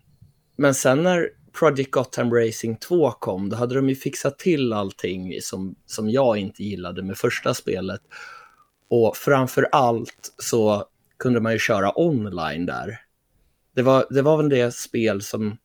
[0.56, 5.42] men sen när Project Gotham Racing 2 kom, då hade de ju fixat till allting
[5.42, 8.02] som, som jag inte gillade med första spelet.
[8.90, 10.86] Och framför allt så
[11.20, 13.00] kunde man ju köra online där.
[13.76, 15.58] Det var, det var väl det spel som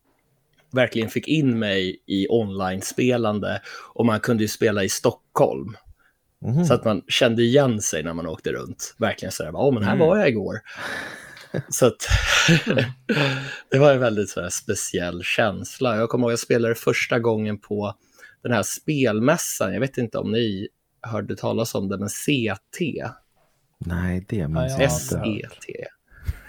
[0.73, 3.61] verkligen fick in mig i online-spelande
[3.95, 5.77] och man kunde ju spela i Stockholm.
[6.45, 6.65] Mm.
[6.65, 8.95] Så att man kände igen sig när man åkte runt.
[8.99, 10.07] Verkligen så där, ja men här mm.
[10.07, 10.61] var jag igår.
[11.69, 12.09] så att
[13.71, 15.97] det var en väldigt så speciell känsla.
[15.97, 17.95] Jag kommer ihåg att jag spelade första gången på
[18.43, 19.73] den här spelmässan.
[19.73, 20.69] Jag vet inte om ni
[21.03, 22.81] hörde talas om det, men CT.
[23.79, 25.49] Nej, det minns jag inte.
[25.49, 25.87] SET.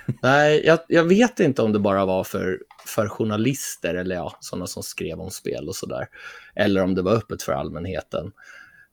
[0.21, 4.67] Nej, jag, jag, vet inte om det bara var för, för journalister eller ja, sådana
[4.67, 6.07] som skrev om spel och sådär.
[6.55, 8.31] Eller om det var öppet för allmänheten.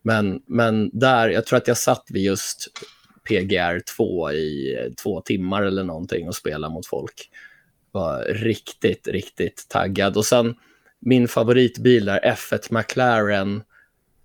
[0.02, 2.66] Men, men där, jag tror att jag satt vid just
[3.28, 7.30] PGR 2 i två timmar eller någonting och spelade mot folk.
[7.92, 10.16] Var riktigt, riktigt taggad.
[10.16, 10.54] Och sen
[11.00, 13.62] min favoritbil där, F1 McLaren,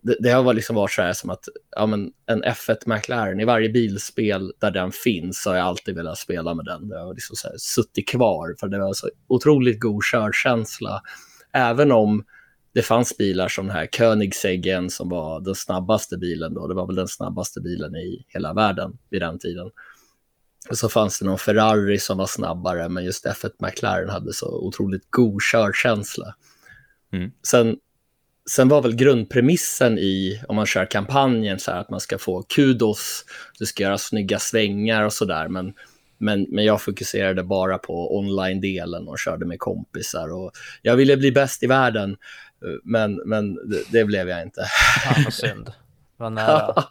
[0.01, 3.45] det, det har liksom varit så här som att ja, men en F1 McLaren, i
[3.45, 6.89] varje bilspel där den finns så har jag alltid velat spela med den.
[6.89, 11.01] Det har liksom så här suttit kvar för det var så otroligt god körkänsla.
[11.53, 12.23] Även om
[12.73, 16.67] det fanns bilar som den här Koenigseggen som var den snabbaste bilen då.
[16.67, 19.69] Det var väl den snabbaste bilen i hela världen vid den tiden.
[20.69, 24.47] Och så fanns det någon Ferrari som var snabbare, men just F1 McLaren hade så
[24.47, 26.35] otroligt god körkänsla.
[27.13, 27.31] Mm.
[27.47, 27.77] Sen
[28.49, 32.43] sen var väl grundpremissen i, om man kör kampanjen, så här, att man ska få
[32.43, 33.25] kudos,
[33.60, 35.47] du ska göra snygga svängar och sådär.
[35.47, 35.73] Men,
[36.17, 40.34] men, men jag fokuserade bara på online-delen och körde med kompisar.
[40.34, 42.17] Och jag ville bli bäst i världen,
[42.84, 44.62] men, men det, det blev jag inte.
[45.06, 45.71] Ja, vad synd.
[46.17, 46.84] Vad nära.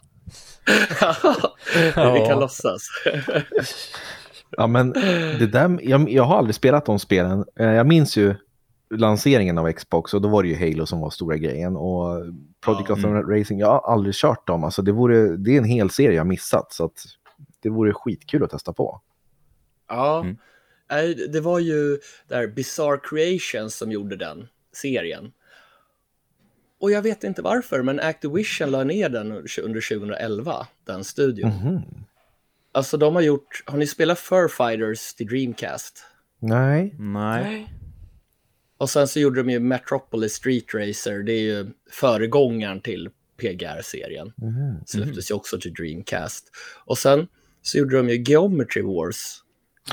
[2.13, 2.87] Vi kan låtsas.
[4.49, 4.91] ja, men
[5.39, 7.45] det där, jag, jag har aldrig spelat de spelen.
[7.59, 8.35] Eh, jag minns ju
[8.89, 11.75] lanseringen av Xbox och då var det ju Halo som var stora grejen.
[11.75, 12.25] Och
[12.61, 13.29] Project Gotham mm.
[13.29, 14.63] Racing, jag har aldrig kört dem.
[14.63, 17.05] Alltså det, vore, det är en hel serie jag missat så att
[17.61, 19.01] det vore skitkul att testa på.
[19.87, 21.31] Ja, mm.
[21.31, 25.31] det var ju där Bizarre Creations som gjorde den serien.
[26.79, 29.31] Och jag vet inte varför, men Activision la ner den
[29.63, 31.51] under 2011, den studion.
[31.51, 31.81] Mm.
[32.71, 36.03] Alltså de har gjort, har ni spelat Fur Fighters till Dreamcast?
[36.39, 36.95] Nej.
[36.99, 37.73] Nej.
[38.79, 44.33] Och sen så gjorde de ju Metropolis Street Racer, det är ju föregångaren till PGR-serien.
[44.41, 44.75] Mm.
[44.85, 46.51] Släpptes ju också till Dreamcast.
[46.85, 47.27] Och sen
[47.61, 49.43] så gjorde de ju Geometry Wars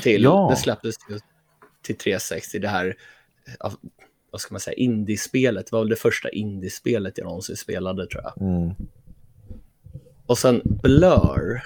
[0.02, 0.48] till, ja.
[0.50, 1.18] det släpptes ju
[1.82, 2.96] till 360, det här,
[4.30, 5.66] vad ska man säga, indiespelet.
[5.66, 8.42] Det var väl det första indiespelet jag någonsin spelade tror jag.
[8.42, 8.74] Mm.
[10.26, 11.62] Och sen Blur,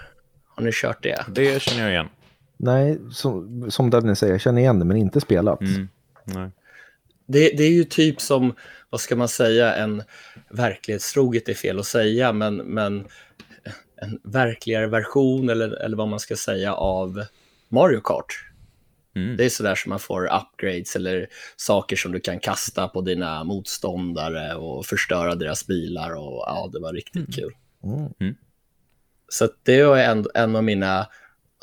[0.47, 1.25] har ni kört det?
[1.29, 2.09] Det känner jag igen.
[2.57, 5.61] Nej, som, som Dennis säger, jag känner igen det men inte spelat.
[5.61, 5.89] Mm.
[6.25, 6.51] Nej
[7.33, 8.55] det, det är ju typ som,
[8.91, 10.03] vad ska man säga, en
[10.51, 13.07] verklighetstroget är fel att säga, men, men
[13.97, 17.25] en verkligare version eller, eller vad man ska säga av
[17.69, 18.45] Mario Kart.
[19.17, 19.37] Mm.
[19.37, 23.45] Det är sådär som man får upgrades eller saker som du kan kasta på dina
[23.45, 27.33] motståndare och förstöra deras bilar och ja, det var riktigt mm.
[27.33, 27.53] kul.
[27.85, 28.13] Mm.
[28.21, 28.35] mm.
[29.29, 31.07] Så det var en, en av mina,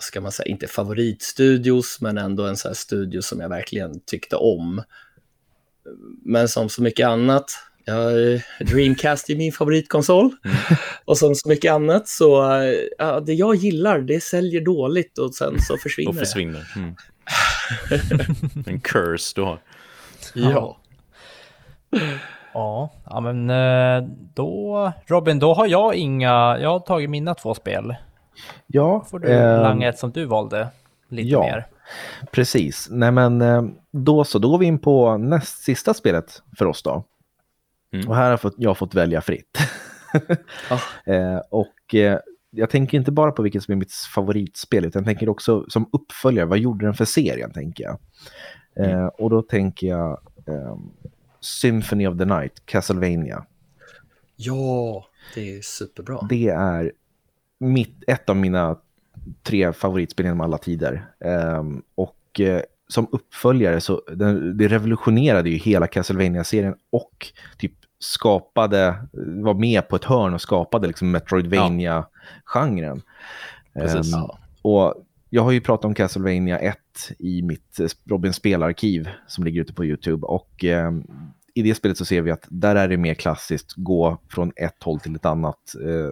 [0.01, 4.35] ska man säga, inte favoritstudios, men ändå en sån här studio som jag verkligen tyckte
[4.35, 4.83] om.
[6.23, 7.45] Men som så mycket annat,
[7.85, 8.09] ja,
[8.65, 10.31] Dreamcast är min favoritkonsol.
[10.45, 10.57] Mm.
[11.05, 12.43] Och som så mycket annat så,
[12.97, 16.19] ja, det jag gillar, det säljer dåligt och sen så försvinner det.
[16.19, 16.71] Och försvinner.
[16.75, 16.95] Mm.
[18.65, 19.59] en curse du har.
[20.33, 20.77] Ja.
[22.53, 27.53] Ja, ja men eh, då, Robin, då har jag inga, jag har tagit mina två
[27.53, 27.95] spel.
[28.67, 29.05] Ja.
[29.09, 30.67] Får du eh, langa ett som du valde
[31.09, 31.41] lite ja.
[31.41, 31.65] mer.
[32.31, 32.87] Precis.
[32.91, 36.83] Nej men eh, då så, då går vi in på näst sista spelet för oss
[36.83, 37.05] då.
[37.93, 38.09] Mm.
[38.09, 39.57] Och här har jag fått välja fritt.
[40.69, 40.79] ah.
[41.11, 42.19] eh, och eh,
[42.51, 45.89] jag tänker inte bara på vilket som är mitt favoritspel, utan jag tänker också som
[45.91, 47.99] uppföljare, vad gjorde den för serien, tänker jag.
[48.79, 49.09] Eh, mm.
[49.09, 50.91] och då tänker jag ehm,
[51.41, 53.45] Symphony of the Night, Castlevania.
[54.35, 56.27] Ja, det är superbra.
[56.29, 56.91] Det är
[57.59, 58.77] mitt, ett av mina
[59.43, 61.05] tre favoritspel genom alla tider.
[61.19, 68.95] Um, och uh, som uppföljare så den, det revolutionerade ju hela Castlevania-serien och typ skapade,
[69.43, 73.01] var med på ett hörn och skapade liksom Metroidvania-genren.
[73.73, 73.97] Ja.
[73.97, 74.29] Um,
[74.61, 76.77] och jag har ju pratat om Castlevania 1
[77.19, 80.91] i mitt eh, Robin spelarkiv som ligger ute på YouTube och eh,
[81.53, 84.83] i det spelet så ser vi att där är det mer klassiskt gå från ett
[84.83, 86.11] håll till ett annat, eh,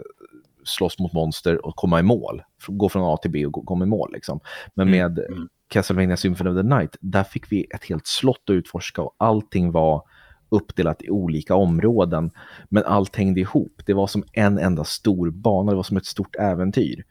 [0.66, 2.41] slåss mot monster och komma i mål.
[2.68, 4.39] Gå från A till B och komma i mål liksom.
[4.74, 5.20] Men Mm, med
[5.68, 9.72] Castlevania Symphony of the Night, där fick vi ett helt slott att utforska och allting
[9.72, 10.03] var
[10.49, 12.32] uppdelat i olika områden.
[12.70, 13.82] Men allt hängde ihop.
[13.86, 17.03] Det var som en enda stor bana, det var som ett stort äventyr.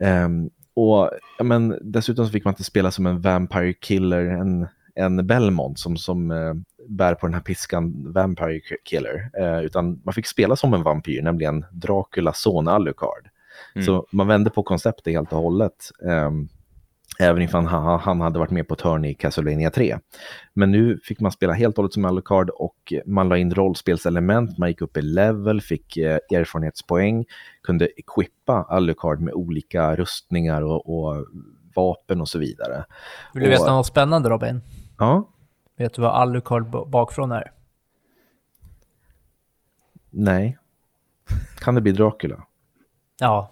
[0.00, 1.10] Ehm, och
[1.42, 4.68] men, dessutom så fick man inte spela som en Vampire Killer, en,
[4.98, 6.54] en Belmont som, som eh,
[6.88, 9.30] bär på den här piskan Vampire Killer.
[9.40, 13.28] Eh, utan man fick spela som en vampyr, nämligen Draculas son Alucard.
[13.74, 13.86] Mm.
[13.86, 15.90] Så man vände på konceptet helt och hållet.
[16.08, 16.48] ehm,
[17.20, 19.98] även ifall han, han hade varit med på ett hörn i Castlevania 3.
[20.54, 24.58] Men nu fick man spela helt och hållet som Alucard och man la in rollspelselement,
[24.58, 27.24] man gick upp i level, fick eh, erfarenhetspoäng,
[27.62, 31.26] kunde equippa Alucard med olika rustningar och, och
[31.74, 32.84] vapen och så vidare.
[33.34, 34.60] Vill du Och- veta något spännande Robin?
[34.98, 35.24] Ja,
[35.76, 37.52] Vet du vad Alucard bakifrån är?
[40.10, 40.58] nej.
[41.58, 42.36] Kan det bli Dracula?
[43.18, 43.50] Ja,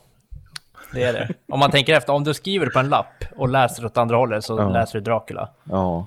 [0.93, 1.35] det är det.
[1.49, 4.45] Om man tänker efter, om du skriver på en lapp och läser åt andra hållet
[4.45, 4.69] så Ja.
[4.69, 5.49] läser du Dracula.
[5.65, 6.07] Ja.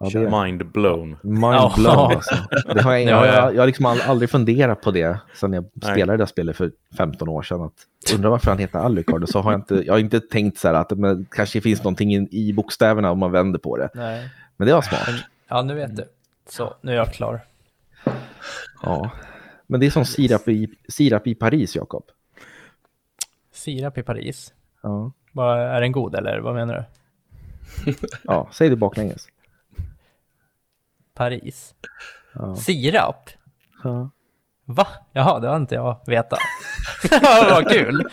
[0.00, 1.16] Ja Mind blown.
[1.22, 1.74] mind Ja.
[1.76, 2.34] blown alltså.
[2.74, 3.34] Det har jag, Ja, jag, ja.
[3.34, 5.92] jag, jag har liksom aldrig funderat på det sedan jag Nej.
[5.92, 7.60] spelade det där spelet för 15 år sedan.
[7.62, 7.72] Att,
[8.14, 9.22] undrar varför han heter Alucard.
[9.22, 11.78] Och så har jag inte, jag har inte tänkt så här att men, kanske finns
[11.84, 13.88] någonting i, i bokstäverna om man vänder på det.
[13.94, 14.28] Nej.
[14.56, 15.08] Men det var smart.
[15.48, 16.04] Ja, nu vet du.
[16.48, 17.40] Så, nu är jag klar.
[18.82, 19.10] Ja.
[19.66, 22.04] Men det är som sirap i, sirap i Paris, Jakob.
[23.52, 24.52] Sirap i Paris.
[24.82, 25.12] Ja.
[25.32, 26.74] Vad, är den god eller vad menar
[27.84, 27.94] du?
[28.22, 29.26] ja, säg det baklänges.
[31.20, 31.74] Paris.
[32.34, 32.56] Ja.
[32.56, 33.30] Sirap?
[33.84, 34.10] Ja.
[34.64, 34.86] Va?
[35.12, 36.38] Jaha, det har inte jag vetat.
[37.50, 38.04] vad kul!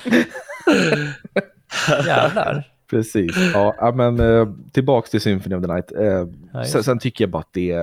[2.06, 2.68] Jävlar.
[2.90, 3.36] Precis.
[3.54, 5.92] Ja, men eh, tillbaks till Symphony of the Night.
[5.92, 7.78] Eh, sen, sen tycker jag bara att det,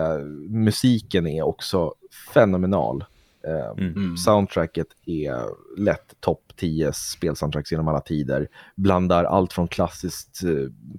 [0.49, 1.95] musiken är också
[2.35, 3.05] fenomenal.
[3.47, 4.16] Eh, Mm.
[4.16, 5.41] Soundtracket är
[5.81, 8.49] lätt topp 10 spelsoundtracks genom alla tider.
[8.77, 10.41] Blandar allt från klassiskt,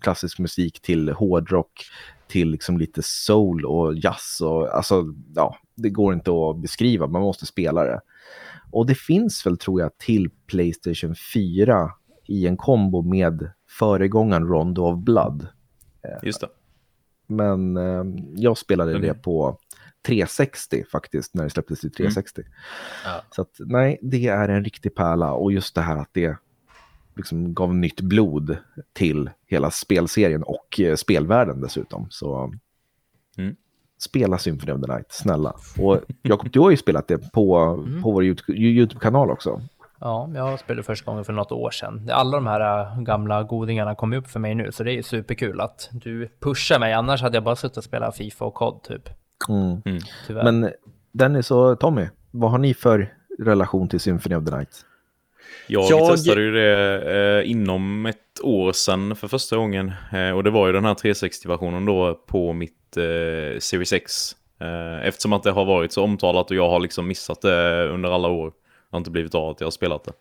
[0.01, 1.85] klassisk musik till hårdrock
[2.27, 4.41] till liksom lite soul och jazz.
[4.41, 5.03] Och, alltså,
[5.35, 8.01] ja, det går inte att beskriva, man måste spela det.
[8.71, 11.91] Och det finns väl, tror jag, till Playstation 4
[12.27, 15.47] i en kombo med föregångaren Rondo of Blood.
[16.23, 16.47] Just det.
[17.27, 18.03] Men eh,
[18.35, 19.57] jag spelade Den- det på
[20.05, 22.41] 360 faktiskt, när det släpptes till 360.
[23.05, 23.21] Ja.
[23.31, 26.37] Så att nej, det är en riktig pärla och just det här att det
[27.15, 28.57] liksom gav nytt blod
[28.93, 32.07] till hela spelserien och eh, spelvärlden dessutom.
[32.09, 32.53] Så
[33.37, 33.55] Mm.
[33.97, 35.53] spela Symphony of the Night, snälla.
[35.79, 39.61] Och Jakob, du har ju spelat det på, på vår YouTube- YouTube-kanal också.
[39.99, 42.09] Ja, jag spelade första gången för något år sedan.
[42.13, 45.61] Alla de här äh, gamla godingarna kom upp för mig nu, så det är superkul
[45.61, 46.93] att du pushar mig.
[46.93, 49.09] Annars hade jag bara suttit och spelat Fifa och COD typ.
[49.49, 49.81] Mm.
[50.27, 50.43] Tyvärr.
[50.51, 50.71] Men
[51.11, 54.85] Dennis och Tommy, vad har ni för relation till Symphony of the Night?
[55.67, 59.91] Jag, Jag- testade ju det eh, inom ett år sedan för första gången.
[60.13, 64.35] Eh, och det var ju den här 360-versionen då på mitt eh, Series X.
[64.61, 68.11] Eh, eftersom att det har varit så omtalat och jag har liksom missat det under
[68.11, 68.47] alla år.
[68.47, 68.53] Det
[68.91, 70.11] har inte blivit av att jag har spelat det.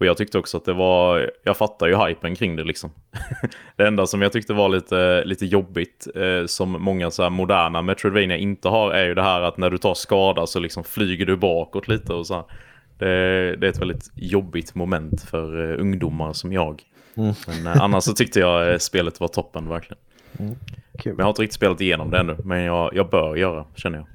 [0.00, 2.90] Och jag tyckte också att det var, jag fattar ju hypen kring det liksom.
[3.76, 7.82] det enda som jag tyckte var lite, lite jobbigt, eh, som många så här moderna
[7.82, 11.26] Metroidvania inte har, är ju det här att när du tar skada så liksom flyger
[11.26, 12.44] du bakåt lite och så här.
[12.98, 16.82] Det, det är ett väldigt jobbigt moment för eh, ungdomar som jag.
[17.16, 17.34] Mm.
[17.46, 19.98] Men eh, annars så tyckte jag eh, spelet var toppen verkligen.
[20.98, 21.12] Kul.
[21.12, 23.98] Men jag har inte riktigt spelat igenom det ännu, men jag, jag bör göra, känner
[23.98, 24.06] jag.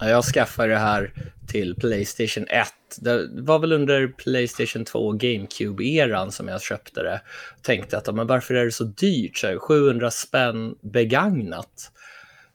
[0.00, 1.12] Ja, Jag skaffade det här
[1.46, 2.68] till Playstation 1.
[3.00, 7.20] Det var väl under Playstation 2 och GameCube-eran som jag köpte det.
[7.62, 9.36] Tänkte att, men varför är det så dyrt?
[9.36, 11.90] Så här, 700 spänn begagnat.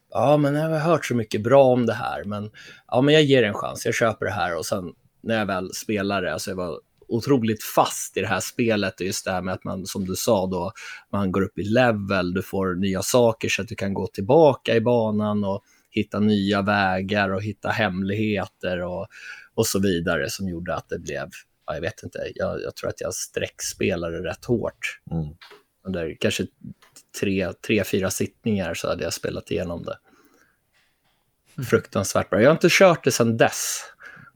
[0.09, 2.23] Ja, men jag har hört så mycket bra om det här.
[2.23, 2.51] Men,
[2.87, 3.85] ja, men jag ger det en chans.
[3.85, 4.93] Jag köper det här och sen
[5.23, 9.05] när jag väl spelar det, alltså jag var otroligt fast i det här spelet och
[9.05, 10.71] just det här med att man, som du sa då,
[11.11, 14.75] man går upp i level, du får nya saker så att du kan gå tillbaka
[14.75, 19.07] i banan och hitta nya vägar och hitta hemligheter och,
[19.53, 21.29] och så vidare som gjorde att det blev,
[21.65, 24.99] ja, jag vet inte, jag, jag tror att jag sträckspelade rätt hårt.
[25.11, 25.27] Mm.
[25.87, 26.45] Under kanske
[27.19, 29.97] tre, tre, fyra sittningar så hade jag spelat igenom det.
[31.63, 32.41] Fruktansvärt bra.
[32.41, 33.83] Jag har inte kört det sedan dess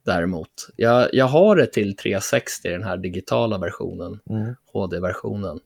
[0.04, 0.70] däremot.
[0.76, 4.56] Jag, jag har det till 360, den här digitala versionen, Mm.
[4.74, 5.60] HD-versionen.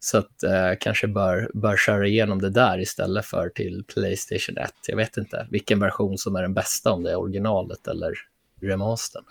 [0.00, 4.72] Så att eh, kanske bör, bör köra igenom det där istället för till Playstation 1.
[4.88, 8.12] Jag vet inte vilken version som är den bästa, om det är originalet eller
[8.60, 9.24] remastern.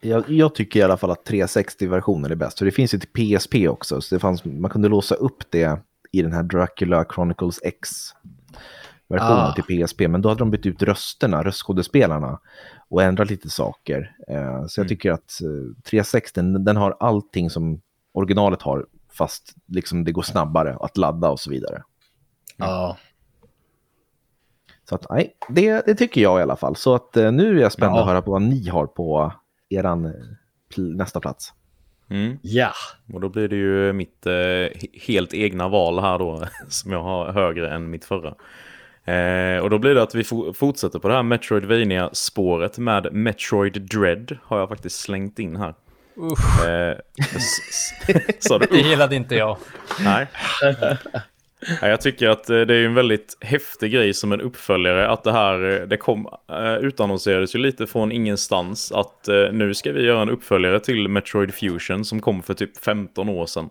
[0.00, 2.58] Jag, jag, tycker i alla fall att 360-versionen är bäst.
[2.58, 5.78] För det finns ju till PSP också, så det fanns, man kunde låsa upp det
[6.18, 9.52] i den här Dracula Chronicles X-versionen ah.
[9.52, 10.08] till PSP.
[10.08, 12.40] Men då hade de bytt ut rösterna, röstskådespelarna,
[12.88, 14.16] och ändrat lite saker.
[14.28, 14.88] Eh, så jag mm.
[14.88, 17.80] tycker att eh, 360, den, den har allting som
[18.12, 21.82] originalet har, fast liksom det går snabbare att ladda och så vidare.
[22.56, 22.96] Ja.
[24.88, 26.76] Så att, nej, det, det, tycker jag i alla fall.
[26.76, 28.00] Så att eh, nu är jag spänd ja.
[28.00, 29.32] att höra på vad ni har på
[29.68, 30.12] eran eh,
[30.76, 31.52] nästa plats.
[32.10, 32.38] Mm.
[32.42, 32.72] Ja.
[33.12, 37.32] Och då blir det ju mitt eh, helt egna val här då, som jag har
[37.32, 38.34] högre än mitt förra.
[39.04, 44.38] Eh, och då blir det att vi fortsätter på det här Metroidvania-spåret med Metroid Dread
[44.42, 45.74] har jag faktiskt slängt in här.
[46.18, 46.66] Usch.
[46.66, 46.96] Eh,
[48.70, 49.56] det gillade inte jag.
[50.00, 50.26] Nej.
[51.80, 55.32] Jag tycker att eh, det är en väldigt häftig grej som en uppföljare att det
[55.32, 60.22] här, eh, det kom, eh, utannonserades ju lite från ingenstans att nu ska vi göra
[60.22, 63.70] en uppföljare till Metroid Fusion som kom för typ 15 år sedan.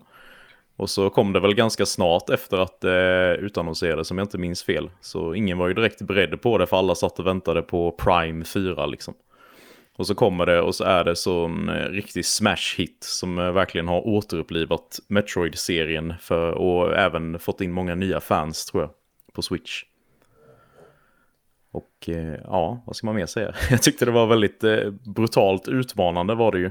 [0.76, 4.62] Och så kom det väl ganska snart efter att det utannonserades om jag inte minns
[4.62, 4.90] fel.
[5.00, 8.44] Så ingen var ju direkt beredd på det för alla satt och väntade på Prime
[8.44, 9.14] 4 liksom.
[9.96, 13.52] Och så kommer det och så är det sån eh, riktig smash hit som eh,
[13.52, 18.90] verkligen har återupplivat Metroid-serien för och även fått in många nya fans tror jag
[19.32, 19.84] på Switch.
[21.72, 23.54] Och eh, ja, vad ska man mer säga?
[23.70, 24.64] Jag tyckte det var väldigt
[25.04, 26.70] brutalt utmanande var det ju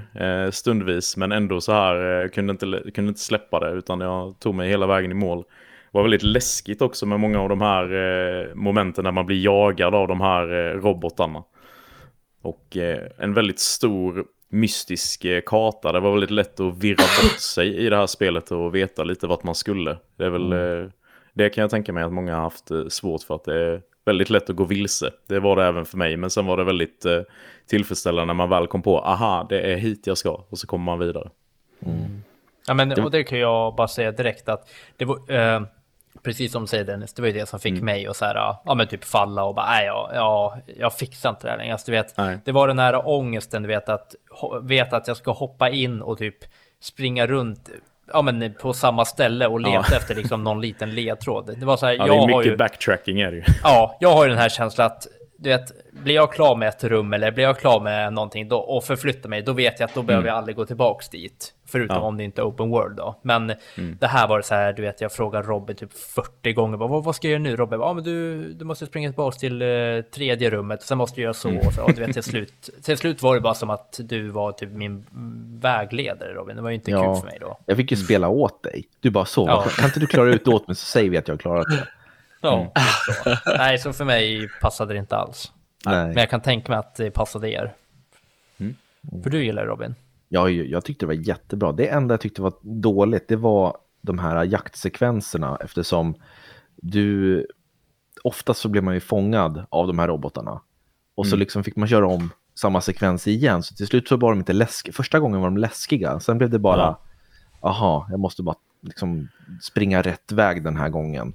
[0.52, 4.70] stundvis, men ändå så här kunde inte, kunde inte släppa det utan jag tog mig
[4.70, 5.38] hela vägen i mål.
[5.92, 9.96] Det var väldigt läskigt också med många av de här momenten när man blir jagad
[9.96, 11.44] av de här robotarna.
[12.46, 15.92] Och eh, en väldigt stor mystisk eh, karta.
[15.92, 19.28] Det var väldigt lätt att virra bort sig i det här spelet och veta lite
[19.28, 19.98] vart man skulle.
[20.18, 20.54] Det är väl...
[20.54, 20.84] Mm.
[20.84, 20.90] Eh,
[21.34, 24.30] det kan jag tänka mig att många har haft svårt för att det är väldigt
[24.30, 25.12] lätt att gå vilse.
[25.28, 27.06] Det var det även för mig, men sen var det väldigt
[27.68, 30.86] tillfredsställande när man väl kom på, aha, det är hit jag ska, och så kommer
[30.86, 31.30] man vidare.
[31.86, 32.24] Mm.
[32.68, 35.62] Ja, men och det kan jag bara säga direkt att det var, eh,
[36.24, 37.86] precis som du säger Dennis, det var ju det som fick mm.
[37.86, 38.36] mig att så här,
[38.66, 41.74] ja men typ falla och bara, nej, ja, ja, jag fixar inte det här längre.
[41.74, 42.40] Alltså, du vet, nej.
[42.46, 44.16] det var den här ångesten, du vet att,
[44.62, 46.38] vet att jag ska hoppa in och typ
[46.82, 47.70] springa runt
[48.14, 49.98] ja, men på samma ställe och leta ja.
[49.98, 51.60] efter liksom någon liten ledtråd.
[51.60, 53.44] Det var så här, ja, jag det är mycket ju, backtracking är det ju.
[53.64, 55.08] Ja, jag har ju den här känslan att
[55.46, 58.58] du vet, blir jag klar med ett rum eller blir jag klar med någonting då,
[58.58, 60.28] och förflyttar mig, då vet jag att då behöver mm.
[60.28, 61.54] jag aldrig gå tillbaks dit.
[61.68, 62.02] Förutom ja.
[62.02, 63.20] om det inte är open world då.
[63.22, 63.98] Men mm.
[64.00, 67.16] det här var så här, du vet, jag frågar Robin typ 40 gånger, vad, vad
[67.16, 67.80] ska jag göra nu Robin?
[67.80, 71.34] Ja, men du, du måste springa tillbaks till uh, tredje rummet, sen måste du göra
[71.34, 71.50] så.
[71.50, 71.72] Mm.
[71.72, 74.52] Så, och du vet, till slut, till slut var det bara som att du var
[74.52, 75.06] typ min
[75.62, 76.56] vägledare Robin.
[76.56, 77.14] Det var ju inte ja.
[77.14, 77.58] kul för mig då.
[77.66, 78.84] Jag fick ju spela åt dig.
[79.00, 79.66] Du bara så, ja.
[79.78, 81.68] kan inte du klara ut det åt mig så säger vi att jag har klarat
[81.70, 81.88] det.
[82.46, 82.70] Ja, mm.
[83.24, 83.36] så.
[83.58, 85.52] Nej, så för mig passade det inte alls.
[85.86, 86.08] Nej.
[86.08, 87.74] Men jag kan tänka mig att det passade er.
[88.58, 88.76] Mm.
[89.24, 89.96] För du gillar det Robin?
[90.30, 91.72] Ja, jag tyckte det var jättebra.
[91.72, 96.16] Det enda jag tyckte var dåligt, det var de här jaktsekvenserna eftersom
[96.76, 97.46] du
[98.24, 100.62] oftast så blev man ju fångad av de här robotarna.
[101.16, 101.40] Och så mm.
[101.40, 103.64] liksom fick man köra om samma sekvens igen.
[103.64, 104.94] Så till slut så var de inte läskiga.
[104.94, 106.20] Första gången var de läskiga.
[106.20, 106.98] Sen blev det bara,
[107.62, 109.28] aha, jag måste bara liksom
[109.62, 111.34] springa rätt väg den här gången.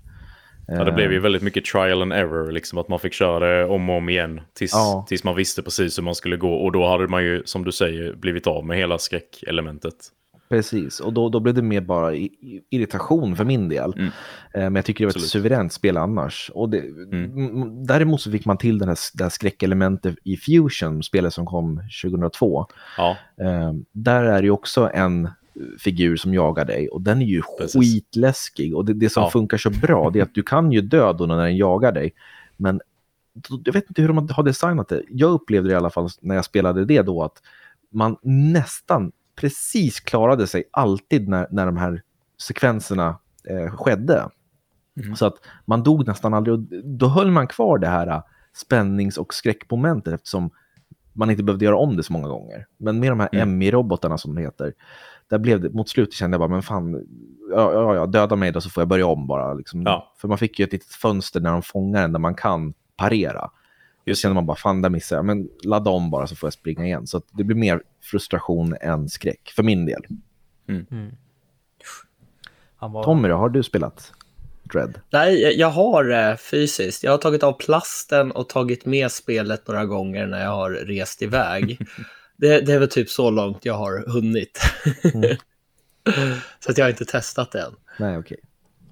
[0.71, 1.23] Ja, det blev ju eh.
[1.23, 4.41] väldigt mycket trial and error, liksom att man fick köra det om och om igen
[4.55, 5.05] tills, ja.
[5.09, 6.55] tills man visste precis hur man skulle gå.
[6.55, 9.95] Och då hade man ju, som du säger, blivit av med hela skräckelementet.
[10.51, 12.15] Precis, och då, då blev det mer bara
[12.71, 13.93] irritation för min del.
[13.93, 14.07] Mm.
[14.55, 15.31] Eh, men jag tycker det var ett Absolut.
[15.31, 16.51] suveränt spel annars.
[16.55, 17.87] Och det, mm.
[17.87, 21.83] Däremot så fick man till den här, det här skräckelementet i Fusion, spelet som kom
[22.03, 22.67] 2002.
[22.97, 23.17] Ja.
[23.41, 25.29] Eh, där är det ju också en
[25.79, 27.81] figur som jagar dig och den är ju Precis.
[27.81, 28.77] skitläskig.
[28.77, 29.31] Och det, det som ja.
[29.31, 32.15] funkar så bra det är att du kan ju dö då när den jagar dig.
[32.57, 32.81] Men
[33.65, 35.03] jag vet inte hur de har designat det.
[35.09, 37.43] Jag upplevde det i alla fall när jag spelade det då att
[37.91, 42.03] man nästan precis klarade sig alltid när, när de här
[42.43, 44.29] sekvenserna eh, skedde.
[45.03, 45.17] Mm.
[45.17, 45.35] Så att
[45.65, 48.23] man dog nästan aldrig och då höll man kvar det här äh,
[48.55, 50.51] spännings och skräckmomentet eftersom
[51.13, 52.67] man inte behövde göra om det så många gånger.
[52.77, 53.59] Men med de här mm.
[53.59, 54.75] MI-robotarna som de heter,
[55.31, 57.07] där blev det, mot slutet kände jag bara, men fan,
[57.51, 59.55] ja, ja, ja döda mig då så får jag börja om bara.
[59.55, 59.83] Liksom.
[59.83, 60.15] Ja.
[60.21, 63.51] För man fick ju ett litet fönster när de fångar en där man kan parera.
[64.05, 65.25] Just känner man bara, fan där missade jag.
[65.25, 67.07] Men ladda om bara så får jag springa igen.
[67.07, 70.03] Så det blir mer frustration än skräck, för min del.
[70.69, 70.87] Mm.
[70.91, 71.13] Mm.
[72.79, 73.05] Var...
[73.05, 74.13] Tommy, har du spelat
[74.73, 75.01] Dread?
[75.11, 77.05] Nej, jag har eh, fysiskt.
[77.05, 81.23] Jag har tagit av plasten och tagit med spelet några gånger när jag har rest
[81.23, 81.79] iväg.
[82.41, 84.61] det, det är väl typ så långt jag har hunnit.
[85.15, 85.37] Mm.
[86.61, 87.75] så att jag har inte testat det än.
[87.99, 88.39] Nej, okej.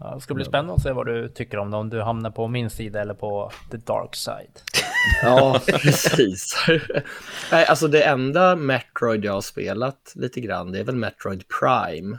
[0.01, 2.31] Ja, det ska bli spännande att se vad du tycker om det, om du hamnar
[2.31, 4.61] på min sida eller på the dark side.
[5.23, 6.67] Ja, precis.
[7.53, 12.19] Nej, alltså det enda Metroid jag har spelat lite grann, det är väl Metroid Prime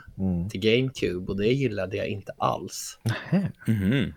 [0.50, 2.98] till GameCube och det gillade jag inte alls.
[3.66, 4.12] Mhm.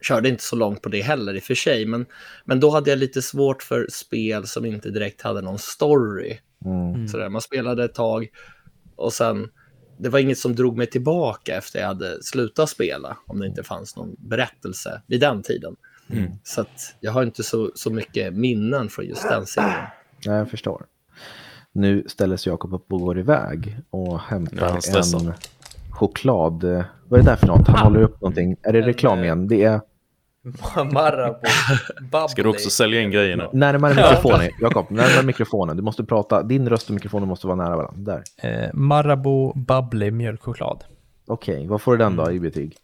[0.00, 2.06] Körde inte så långt på det heller i och för sig, men,
[2.44, 6.38] men då hade jag lite svårt för spel som inte direkt hade någon story.
[7.10, 8.28] Sådär, man spelade ett tag
[8.96, 9.48] och sen,
[9.98, 13.62] det var inget som drog mig tillbaka efter jag hade slutat spela, om det inte
[13.62, 15.76] fanns någon berättelse vid den tiden.
[16.42, 19.86] Så att jag har inte så, så mycket minnen från just den serien.
[20.20, 20.86] Ja, jag förstår.
[21.72, 25.32] Nu ställer sig Jakob upp och går iväg och hämtar en
[25.96, 26.64] choklad.
[26.64, 27.68] eh, Vad är det där för något?
[27.68, 28.56] Han håller upp någonting.
[28.62, 29.48] Är det reklam igen?
[29.48, 29.80] Det är
[30.92, 31.40] Marabou,
[32.00, 32.28] bubbly.
[32.28, 33.48] Ska du också sälja in grejerna?
[33.52, 34.50] närmare mikrofonen.
[34.60, 35.76] Jakob, närmare mikrofonen.
[35.76, 36.42] Du måste prata.
[36.42, 38.22] Din röst och mikrofonen måste vara nära varandra.
[38.42, 38.50] Där.
[38.64, 40.84] Eh, Marabou bubbly mjölkchoklad.
[41.26, 42.76] Okej, vad får du den då i betyg?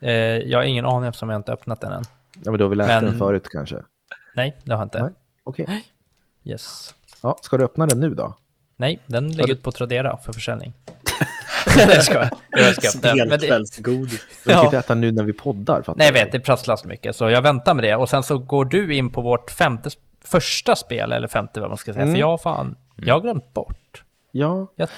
[0.00, 2.02] Eh, jag har ingen aning eftersom jag inte öppnat den än.
[2.44, 3.76] Ja, men då har vi läst Men- den förut kanske.
[4.36, 5.02] Nej, det har jag inte.
[5.02, 5.12] Nej.
[5.44, 5.84] Okej.
[6.44, 6.94] Yes.
[7.22, 8.34] Ja, ska du öppna den nu då?
[8.76, 10.72] Nej, den ligger ute på Tradera för försäljning.
[11.76, 12.30] Jag.
[12.50, 13.16] Jag den.
[13.16, 14.26] Men det, Spelkvällsgodis.
[14.44, 14.64] Vi kan Ja.
[14.64, 15.84] inte äta nu när vi poddar.
[15.96, 17.16] nej, jag vet, det prasslar så mycket.
[17.16, 17.96] Så jag väntar med det.
[17.96, 19.90] Och sen så går du in på vårt femte,
[20.24, 22.02] första spel, eller femte vad man ska säga.
[22.02, 22.14] Mm.
[22.14, 24.04] För jag, har fan, jag har glömt bort.
[24.32, 24.88] Ja, Jag,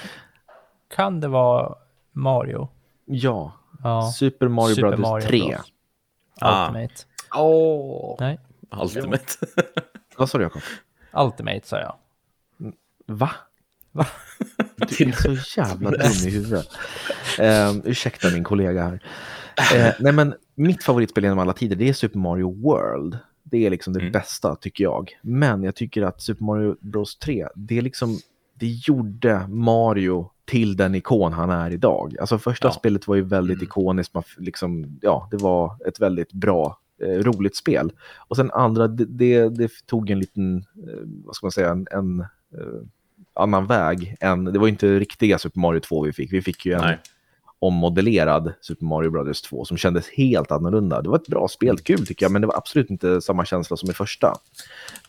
[0.95, 1.75] kan det vara
[2.11, 2.69] Mario?
[3.05, 3.55] ja.
[3.83, 4.11] Ja.
[4.15, 5.39] Super Mario Super Brothers Mario 3.
[5.39, 5.61] Bros.
[6.41, 6.67] Ah.
[6.67, 6.93] Ultimate.
[7.35, 8.39] Åh, Nej,
[8.81, 9.23] Ultimate.
[10.17, 10.61] Vad sa du Jakob?
[11.13, 11.95] Ultimate sa jag.
[13.07, 13.29] Va?
[13.91, 14.05] Va?
[14.77, 16.67] Du är så jävla dum i huvudet.
[17.39, 19.03] Um, ursäkta min kollega här.
[19.75, 23.17] Eh, nej men mitt favoritspel genom alla tider det är Super Mario World.
[23.43, 24.11] Det är liksom det Mm.
[24.11, 25.11] bästa tycker jag.
[25.21, 28.19] Men jag tycker att Super Mario Bros 3, det är liksom,
[28.53, 32.15] det gjorde Mario till den ikon han är idag.
[32.19, 32.71] Alltså första Ja.
[32.71, 33.63] spelet var ju väldigt Mm.
[33.63, 37.91] ikoniskt, man liksom, ja det var ett väldigt bra, eh, roligt spel.
[38.17, 41.87] Och sen andra, det, det, det tog en liten, eh, vad ska man säga, en,
[41.91, 42.81] en eh,
[43.33, 46.65] annan väg än, det var ju inte riktiga Super Mario 2 vi fick, vi fick
[46.65, 46.99] ju en Nej.
[47.59, 51.01] ommodellerad Super Mario Brothers 2 som kändes helt annorlunda.
[51.01, 53.77] Det var ett bra spel, kul tycker jag, men det var absolut inte samma känsla
[53.77, 54.33] som i första.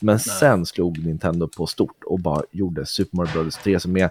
[0.01, 4.11] Men sen slog Nintendo på stort och bara gjorde Super Mario Brothers 3 som är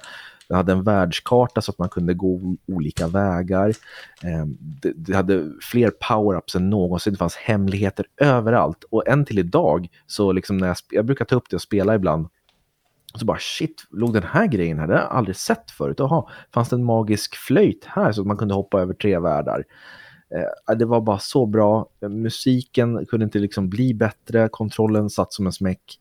[0.49, 3.70] den hade en världskarta så att man kunde gå olika vägar.
[4.24, 4.45] Eh,
[4.95, 7.14] Det, hade fler power-ups än någonsin.
[7.14, 8.84] Det fanns hemligheter överallt.
[8.89, 11.95] Och än till idag, så liksom när jag, jag brukar ta upp det och spela
[11.95, 12.28] ibland,
[13.16, 14.88] så bara shit, låg den här grejen här?
[14.88, 15.95] Det har jag aldrig sett förut.
[15.99, 19.64] Jaha, fanns det en magisk flöjt här så att man kunde hoppa över tre världar?
[20.70, 21.89] Eh, det var bara så bra.
[22.10, 24.49] Musiken kunde inte liksom bli bättre.
[24.51, 25.99] Kontrollen satt som en smäck.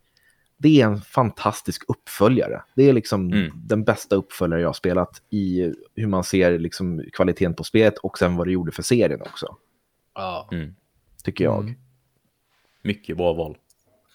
[0.57, 2.63] Det är en fantastisk uppföljare.
[2.75, 3.53] Det är liksom Mm.
[3.55, 8.19] den bästa uppföljare jag har spelat i hur man ser liksom kvaliteten på spelet och
[8.19, 9.57] sen vad det gjorde för serien också,
[10.15, 10.49] ja.
[10.53, 10.75] Mm.
[11.25, 11.61] tycker jag.
[11.63, 11.75] Mm.
[12.83, 13.57] Mycket bra val.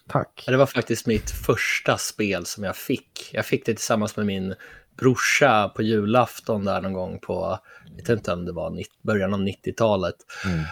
[0.08, 0.44] Tack.
[0.46, 3.30] Det var faktiskt mitt första spel som jag fick.
[3.32, 4.54] Jag fick det tillsammans med min
[4.98, 9.40] brorsa på julafton där någon gång på, jag vet inte om det var början av
[9.40, 10.16] 90-talet.
[10.44, 10.64] Mm.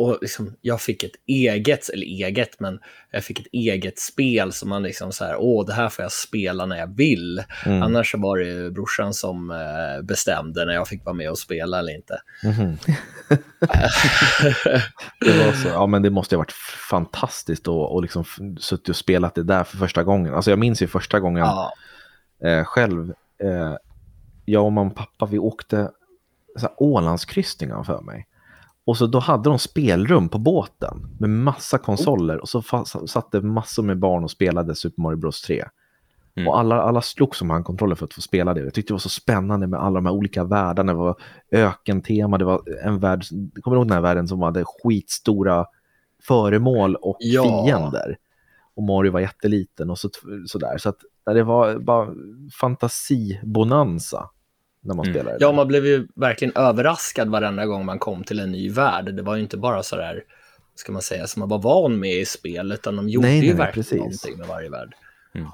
[0.00, 2.78] Och liksom, jag fick ett eget, eller eget, men
[3.10, 6.12] jag fick ett eget spel som man liksom så här, åh, det här får jag
[6.12, 7.42] spela när jag vill.
[7.66, 7.82] Mm.
[7.82, 11.94] Annars var det brorsan som eh, bestämde när jag fick vara med och spela eller
[11.94, 12.20] inte.
[12.44, 12.78] Mhm.
[15.20, 16.52] det var så, ja men det måste ha varit
[16.90, 18.24] fantastiskt att och liksom
[18.60, 20.34] suttit och spelat det där för första gången.
[20.34, 21.72] Alltså jag minns ju första gången Ja,
[22.44, 23.10] eh, själv.
[23.42, 23.74] Eh,
[24.44, 25.90] jag och mamma och pappa, vi åkte
[26.56, 28.26] så här, Ålandskryssningar för mig.
[28.90, 32.62] Och så då hade de spelrum på båten med massa konsoler och så
[33.06, 35.64] satt det massor med barn och spelade Super Mario Bros 3.
[36.34, 36.48] Mm.
[36.48, 38.60] Och alla, alla slogs som han kontroller för att få spela det.
[38.60, 40.92] Jag tyckte det var så spännande med alla de här olika världarna.
[40.92, 41.16] Det var
[41.52, 43.24] ökentema, det var en värld,
[43.62, 45.66] kommer du ihåg den här världen som hade skitstora
[46.22, 47.64] föremål och Ja.
[47.64, 48.16] fiender?
[48.76, 50.08] Och Mario var jätteliten och så,
[50.46, 50.78] sådär.
[50.78, 52.08] Så att det var bara
[52.60, 54.30] fantasibonanza
[54.80, 55.14] när man Mm.
[55.14, 55.36] spelade.
[55.40, 59.14] Ja, man blev ju verkligen överraskad varenda gång man kom till en ny värld.
[59.14, 60.22] Det var ju inte bara så där,
[60.74, 63.46] ska man säga, som man var van med i spel, utan de gjorde Nej, ju
[63.46, 63.98] nej, verkligen precis.
[63.98, 64.94] någonting med varje värld.
[65.34, 65.48] Mm.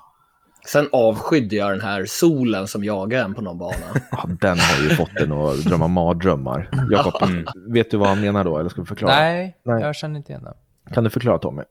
[0.67, 3.75] Sen avskydde jag den här solen som jagade en på någon bana.
[4.11, 6.71] Ja, den har ju fått en att drömma mardrömmar.
[6.91, 7.45] Jakob, Mm.
[7.73, 8.59] vet du vad han menar då?
[8.59, 9.15] Eller ska vi förklara?
[9.15, 9.83] Nej, Nej.
[9.83, 10.95] jag känner inte igen det.
[10.95, 11.63] Kan du förklara Tommy?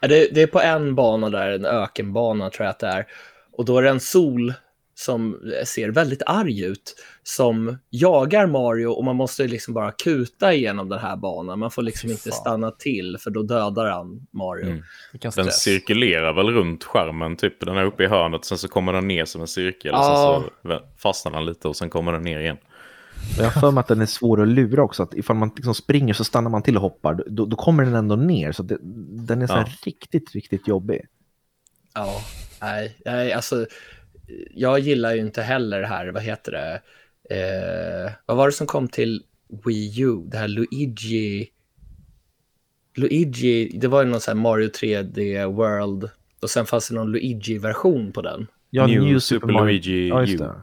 [0.00, 3.06] Det, det är på en bana där, en ökenbana tror jag att det är.
[3.52, 4.54] Och då är det en sol
[5.00, 10.88] som ser väldigt arg ut, som jagar Mario och man måste liksom bara kuta igenom
[10.88, 11.58] den här banan.
[11.58, 14.66] Man får liksom inte stanna till, för då dödar han Mario.
[14.66, 14.82] Mm.
[15.36, 17.60] Den cirkulerar väl runt skärmen, typ.
[17.60, 19.92] Den är uppe i hörnet, sen så kommer den ner som en cirkel.
[19.94, 20.44] Och Ja.
[20.62, 22.56] sen så fastnar den lite och sen kommer den ner igen.
[23.38, 25.02] Jag har för mig att den är svår att lura också.
[25.02, 27.22] Att ifall man liksom springer så stannar man till och hoppar.
[27.26, 28.52] Då, då kommer den ändå ner.
[28.52, 28.78] Så det,
[29.26, 29.72] den är så här Ja.
[29.86, 31.06] riktigt, riktigt jobbig.
[31.94, 32.20] Ja,
[32.60, 33.66] nej, nej, alltså
[34.54, 36.80] jag gillar ju inte heller det här, vad heter det,
[37.36, 39.22] eh, vad var det som kom till
[39.64, 41.50] Wii U, det här Luigi,
[42.94, 46.10] Luigi, det var ju någon sån här Mario 3D World
[46.42, 48.46] och sen fanns det någon Luigi-version på den.
[48.70, 50.36] Ja, New Super Luigi Ja, just U.
[50.36, 50.54] det.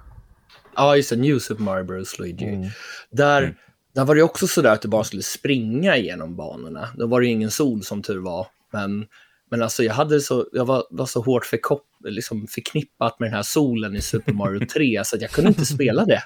[0.76, 2.20] Ja, just det, New Super Mario Bros.
[2.20, 2.46] Luigi.
[2.46, 2.70] Mm.
[3.10, 3.56] Där,
[3.96, 6.90] där var det också så där att du bara skulle springa igenom banorna.
[6.98, 8.48] Då var det ju ingen sol som tur var.
[8.72, 9.08] Men,
[9.50, 13.36] men alltså jag, hade så, jag var, var så hårt förkop, liksom förknippat med den
[13.36, 16.24] här solen i Super Mario 3 så att jag kunde inte spela det.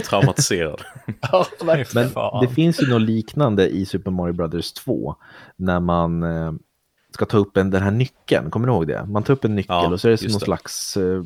[0.00, 0.80] Traumatiserad.
[1.32, 2.10] Ja, verkligen.
[2.14, 5.16] Men det finns ju något liknande i Super Mario Brothers 2.
[5.56, 6.52] När man eh,
[7.10, 8.50] ska ta upp en, den här nyckeln.
[8.50, 9.04] Kommer du ihåg det?
[9.06, 10.44] Man tar upp en nyckel Ja, och så är det någon det.
[10.44, 11.22] slags, eh,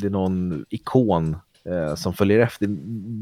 [0.00, 2.66] det är någon ikon eh, som följer efter.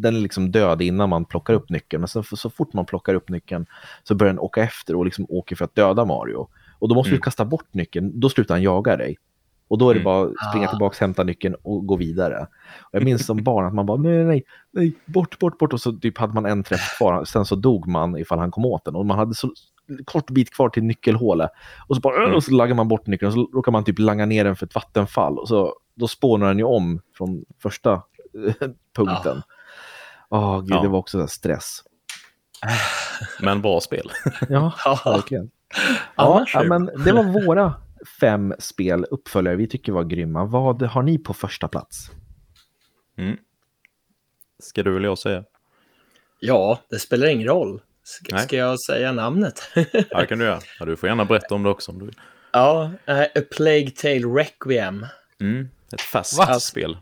[0.02, 2.00] Den är liksom död innan man plockar upp nyckeln.
[2.00, 3.66] Men så, så fort man plockar upp nyckeln
[4.04, 6.48] så börjar den åka efter och liksom åker för att döda Mario.
[6.78, 7.22] Och då måste du Mm.
[7.22, 9.16] kasta bort nyckeln, då slutar han jaga dig.
[9.68, 10.04] Och då är det Mm.
[10.04, 10.70] bara att springa Ah.
[10.70, 12.38] tillbaka, hämta nyckeln och gå vidare.
[12.82, 15.72] Och jag minns som barn att man bara nej, nej, nej, bort, bort, bort.
[15.72, 17.24] Och så typ hade man en träff kvar.
[17.24, 18.94] Sen så dog man ifall han kom åt den.
[18.96, 19.50] Och man hade så
[20.04, 21.50] kort bit kvar till nyckelhålet.
[21.88, 22.34] Och så bara, Mm.
[22.36, 24.66] och så laggar man bort nyckeln och så råkar man typ langa ner den för
[24.66, 25.38] ett vattenfall.
[25.38, 29.42] Och så, då spånar den ju om från första eh, punkten.
[30.30, 30.82] Åh, gud, Ja.
[30.82, 31.82] det var också stress.
[33.42, 34.10] Men bra spel.
[34.48, 35.50] Ja, Ja, verkligen.
[36.16, 37.74] Ja, ja, men det var våra
[38.20, 40.44] fem spel, uppföljare, vi tycker var grymma.
[40.44, 42.10] Vad har ni på första plats?
[43.18, 43.36] Mm.
[44.58, 45.44] Ska du eller jag säga?
[46.40, 47.80] ja, det spelar ingen roll.
[48.02, 49.62] Ska, ska jag säga namnet?
[50.10, 50.60] Ja, det kan du göra.
[50.78, 52.20] Ja, du får gärna berätta om det också om du vill.
[52.52, 55.06] ja, eh, A Plague Tale Requiem.
[55.40, 55.68] Mm.
[55.92, 56.60] Ett fast Va?
[56.60, 56.96] spel.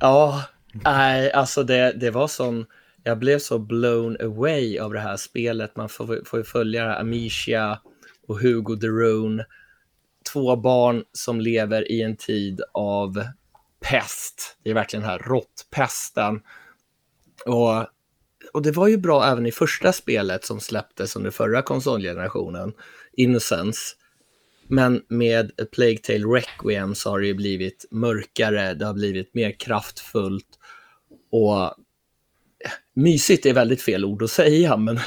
[0.00, 0.42] Ja,
[0.72, 2.66] nej, alltså det, det var sån...
[3.02, 5.76] Jag blev så blown away av det här spelet.
[5.76, 7.78] Man får, får ju följa Amicia
[8.28, 9.46] och Hugo Derone.
[10.32, 13.24] Två barn som lever i en tid av
[13.80, 14.58] pest.
[14.62, 16.40] Det är verkligen den här råttpesten.
[17.46, 17.86] Och,
[18.52, 22.72] och det var ju bra även i första spelet som släpptes under förra konsolgenerationen,
[23.12, 23.80] Innocence.
[24.68, 29.34] Men med A Plague Tale Requiem så har det ju blivit mörkare, det har blivit
[29.34, 30.58] mer kraftfullt
[31.30, 31.74] och
[32.98, 35.00] mysigt är väldigt fel ord att säga, men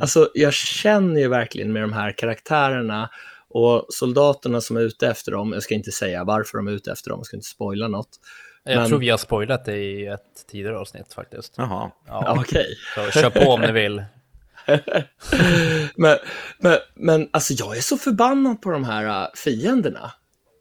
[0.00, 3.10] alltså jag känner ju verkligen med de här karaktärerna
[3.50, 6.92] och soldaterna som är ute efter dem, jag ska inte säga varför de är ute
[6.92, 8.08] efter dem, jag ska inte spoila något.
[8.64, 11.54] Jag Men- tror vi har spoilat det i ett tidigare avsnitt faktiskt.
[11.56, 11.90] Jaha.
[12.06, 12.76] Ja, Okej.
[12.94, 14.04] så kör på om ni vill.
[15.96, 16.16] men,
[16.58, 20.12] men, men alltså jag är så förbannad på de här äh, fienderna.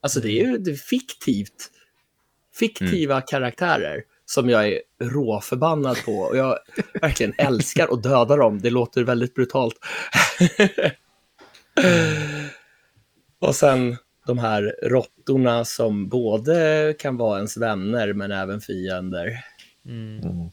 [0.02, 1.72] Alltså det är ju det är fiktivt.
[2.60, 6.12] Fiktiva karaktärer som jag är råförbannad på.
[6.12, 6.60] Och jag
[7.02, 8.62] verkligen älskar att döda dem.
[8.62, 9.76] Det låter väldigt brutalt.
[13.40, 13.98] och sen
[14.28, 19.44] de här råttorna som både kan vara ens vänner men även fiender.
[19.86, 20.50] Mm.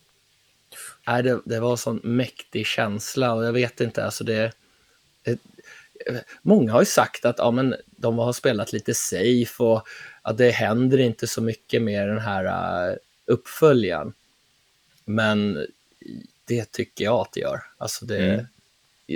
[1.07, 4.53] Nej, det, det var en sån mäktig känsla och jag vet inte, alltså det...
[5.25, 5.39] det
[6.43, 9.89] många har ju sagt att ja, men de har spelat lite safe och
[10.22, 12.97] att det händer inte så mycket med den här uh,
[13.27, 14.12] uppföljaren.
[15.05, 15.66] Men
[16.45, 17.61] det tycker jag att det gör.
[17.79, 18.47] Alltså det, Mm.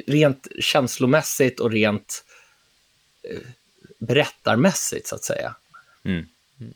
[0.07, 2.25] Rent känslomässigt och rent
[3.23, 3.39] eh,
[3.99, 5.55] berättarmässigt, så att säga.
[6.05, 6.27] Mm.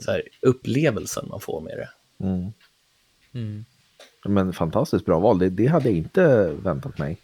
[0.01, 1.89] Så här, upplevelsen man får med det.
[2.25, 2.53] Mm.
[3.35, 3.65] Mm.
[4.25, 7.17] Men fantastiskt bra val, det, det hade jag inte väntat mig.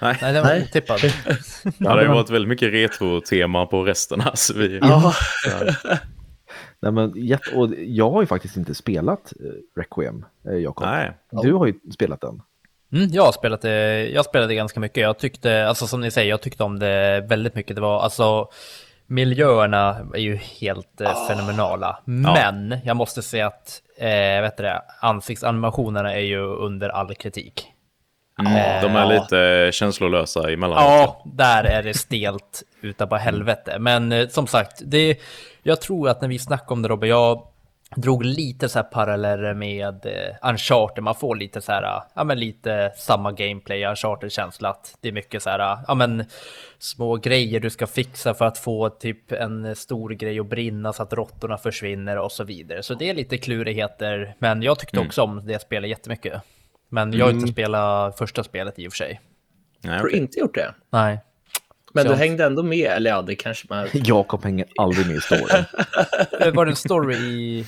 [0.00, 0.18] Nej.
[0.22, 1.00] Nej, det var otippad.
[1.64, 4.20] Ja, det har ju varit väldigt mycket retro-tema på resten.
[4.20, 4.78] Alltså, vi...
[4.78, 5.14] Ja,
[6.90, 10.86] Nej, men, och jag har ju faktiskt inte spelat eh, Requiem, eh, Jakob.
[10.86, 11.12] Nej.
[11.30, 12.42] Du har ju spelat den.
[12.92, 15.02] Mm, jag, har spelat det, jag spelade ganska mycket.
[15.02, 17.76] Jag tyckte, alltså som ni säger, jag tyckte om det väldigt mycket.
[17.76, 18.48] Det var alltså,
[19.06, 21.98] miljöerna är ju helt eh, fenomenala.
[22.04, 27.72] Men jag måste säga att, eh, vet du det, ansiktsanimationerna är ju under all kritik.
[28.38, 28.82] Mm.
[28.82, 30.84] De är lite känslolösa emellanåt.
[30.84, 33.76] Ja, där är det stelt utav på helvete.
[33.78, 35.20] Men eh, som sagt, det,
[35.62, 37.46] jag tror att när vi snackade om det Robert, jag
[37.96, 41.04] drog lite så här paralleller med eh, Uncharted.
[41.04, 44.68] Man får lite så här, ja men lite samma gameplay, Uncharted-känsla.
[44.68, 46.24] Att det är mycket så här, ja men
[46.78, 51.02] små grejer du ska fixa för att få typ en stor grej att brinna så
[51.02, 52.82] att råttorna försvinner och så vidare.
[52.82, 56.42] Så det är lite klurigheter, men jag tyckte också om det spelet jättemycket.
[56.88, 59.20] Men jag har inte spelat första spelet i och för sig.
[59.82, 60.18] Nej, har du okej.
[60.20, 60.74] inte gjort det?
[60.90, 61.20] Nej.
[61.92, 63.88] Men Så du jag- hängde ändå med, eller ja, det kanske man...
[63.92, 65.46] Jakob hänger aldrig med i storyn.
[66.40, 67.66] Eh, Var det en story i...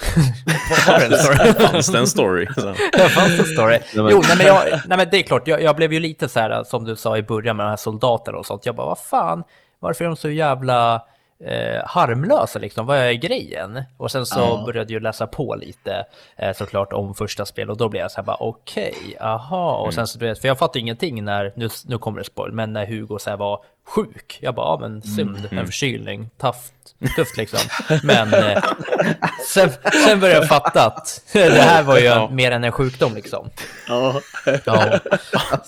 [0.86, 1.52] Var det en story?
[1.68, 2.46] Fanns det en story?
[2.54, 2.74] Så.
[2.92, 3.78] Det fanns en story.
[3.94, 6.28] Men- Jo, nej men, jag, nej men det är klart, jag, jag blev ju lite
[6.28, 8.66] så här som du sa i början med de här soldaterna och sånt.
[8.66, 9.44] Jag bara, vad fan,
[9.78, 11.02] varför är de så jävla
[11.44, 12.86] eh, harmlösa liksom?
[12.86, 13.82] Vad är grejen?
[13.96, 14.62] Och sen så Ja.
[14.66, 16.04] började jag läsa på lite
[16.36, 19.76] eh, såklart om första spel och då blev jag så här bara okej, aha.
[19.76, 22.52] Och sen så du vet, för jag fattade ingenting när, nu, nu kommer det spoil,
[22.52, 24.38] men när Hugo så här var sjuk.
[24.42, 26.74] Jag bara, ja men synd, en förkylning, tufft,
[27.16, 27.60] tufft liksom.
[28.02, 28.62] Men eh,
[29.48, 29.70] sen,
[30.06, 32.28] sen började jag fatta att det här var ju Ja.
[32.32, 33.50] mer än en sjukdom liksom.
[33.88, 34.20] Ja.
[34.64, 34.98] Ja.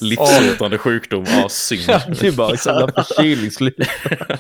[0.01, 1.87] Livshotande sjukdom, ja synd.
[2.21, 3.75] Det är bara sådana förkylningsslut.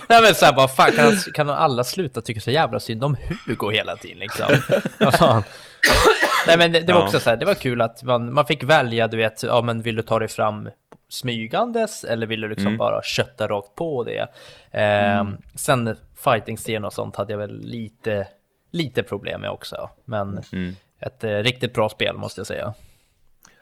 [0.08, 3.16] Nej men såhär bara, fan kan, kan alla sluta tycka så jävla synd om
[3.46, 4.46] Hugo hela tiden liksom?
[5.18, 5.42] Fan?
[6.46, 7.06] Nej men det, det var Ja.
[7.06, 9.82] också så här, det var kul att man, man fick välja, du vet, ja men
[9.82, 10.68] vill du ta dig fram
[11.08, 14.26] smygandes eller vill du liksom bara kötta rakt på det?
[14.72, 18.28] Ehm, Sen fighting-scen och sånt hade jag väl lite,
[18.70, 19.90] lite problem med också.
[20.04, 20.40] Men
[21.00, 22.74] ett eh, riktigt bra spel måste jag säga.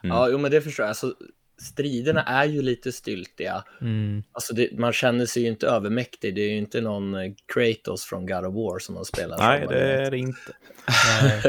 [0.02, 0.88] Ja, jo, men det förstår jag.
[0.88, 1.14] Alltså,
[1.61, 3.64] striderna är ju lite styltiga.
[3.80, 4.22] Mm.
[4.32, 6.34] Alltså, det, man känner sig ju inte övermäktig.
[6.34, 9.38] Det är ju inte någon eh, Kratos från God of War som man spelar.
[9.38, 9.74] Nej, som.
[9.74, 10.52] det är det inte.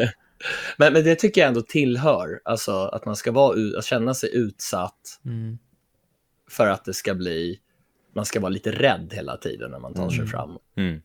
[0.77, 2.41] Men, men det tycker jag ändå tillhör.
[2.45, 5.57] Alltså att man ska vara, att känna sig utsatt Mm.
[6.49, 7.59] för att det ska bli,
[8.13, 10.57] man ska vara lite rädd hela tiden när man tar sig fram.
[10.75, 11.01] Mm.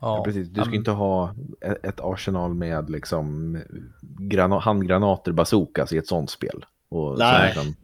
[0.00, 0.24] Ja.
[0.24, 3.58] Precis, du ska inte ha ett ett arsenal med liksom
[4.02, 6.64] grana- handgranater, bazookas i ett sånt spel.
[6.88, 7.54] Och Nej.
[7.54, 7.74] sen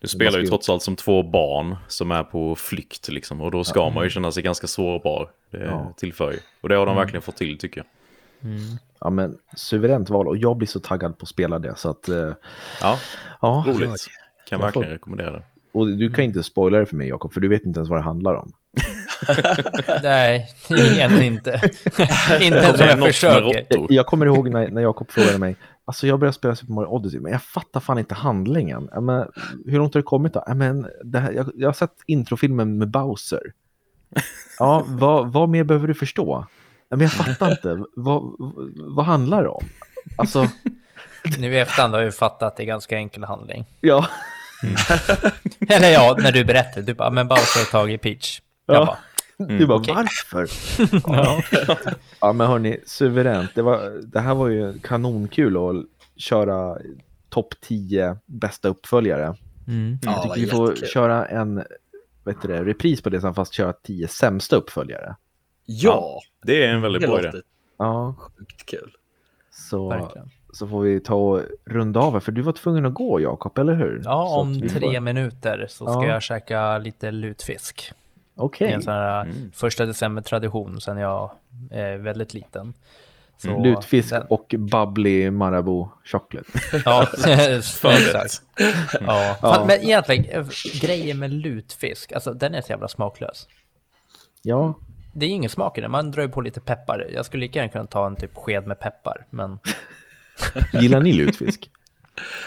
[0.00, 3.40] Du spelar ju trots allt som två barn som är på flykt liksom.
[3.40, 5.30] Och då ska man ju känna sig ganska sårbar.
[5.50, 5.94] Det Ja.
[5.96, 6.38] tillför ju.
[6.60, 7.86] Och det har de verkligen fått till tycker jag.
[9.00, 12.08] Ja, men suveränt val och jag blir så taggad på att spela det så att
[12.08, 12.32] eh,
[12.82, 12.98] Ja,
[13.40, 13.64] ja.
[13.66, 14.06] roligt.
[14.48, 15.42] Kan Jag verkligen får- rekommendera det.
[15.74, 17.98] Och du kan inte spoila det för mig Jakob, för du vet inte ens vad
[17.98, 18.52] det handlar om.
[20.02, 21.60] Nej, egentligen inte.
[22.40, 23.66] inte ens om jag försöker.
[23.88, 27.20] Jag kommer ihåg när, när Jakob frågade mig, alltså jag började spela Super Mario Odyssey,
[27.20, 28.88] men jag fattar fan inte handlingen.
[29.00, 29.28] Men,
[29.66, 30.44] hur långt har det kommit då?
[30.54, 33.52] Men, det här, jag, jag har sett introfilmen med Bowser.
[34.58, 36.46] Ja, vad, vad mer behöver du förstå?
[36.90, 39.64] Men jag fattar inte, vad, vad, vad handlar det om?
[40.16, 40.48] Alltså,
[41.38, 43.64] Nu i efterhand har jag ju fattat att det är ganska enkel handling.
[43.80, 44.06] ja.
[45.68, 48.40] Eller ja, när du berättar, du bara, men Bowser har tagit Peach.
[48.66, 48.84] Jag Ja.
[49.38, 49.94] bara, Du bara, okej.
[49.94, 50.48] varför?
[51.12, 51.42] ja.
[52.20, 53.50] Ja, men hörni, suveränt.
[53.54, 55.84] Det, var, det här var ju kanonkul att
[56.22, 56.78] köra
[57.28, 59.36] topp 10 bästa uppföljare.
[59.68, 59.98] Mm.
[60.02, 60.88] Ja, Jag tycker vi får jättekul.
[60.88, 61.64] köra en
[62.24, 65.16] vet du det, repris på det, sen fast köra 10 sämsta uppföljare.
[65.66, 67.32] Ja, Det är en väldigt bra idé.
[67.78, 68.92] Ja, sjukt kul.
[69.50, 70.30] så, Verkligen.
[70.54, 73.58] Så får vi ta och runda av här, för du var tvungen att gå Jakob,
[73.58, 74.02] eller hur?
[74.04, 76.12] Ja, Så om vi får- tre minuter så ska Ja.
[76.12, 77.92] jag käka lite lutfisk.
[78.34, 79.52] Det Okej, är en sån här Mm.
[79.54, 81.30] första december-tradition sen jag
[81.70, 82.74] är väldigt liten.
[83.38, 86.48] Så lutfisk den- och bubbly Marabou chocolate.
[86.84, 88.42] Ja, exakt.
[89.00, 89.36] Ja.
[89.40, 90.46] Fan, men egentligen, eh,
[90.80, 93.48] grejen med lutfisk, alltså den är så jävla smaklös.
[94.42, 94.74] Ja,
[95.16, 97.06] Det är ingen smak i den, man drar ju på lite peppar.
[97.14, 99.58] Jag skulle lika gärna kunna ta en typ sked med peppar, men
[100.72, 101.70] gillar ni lutfisk?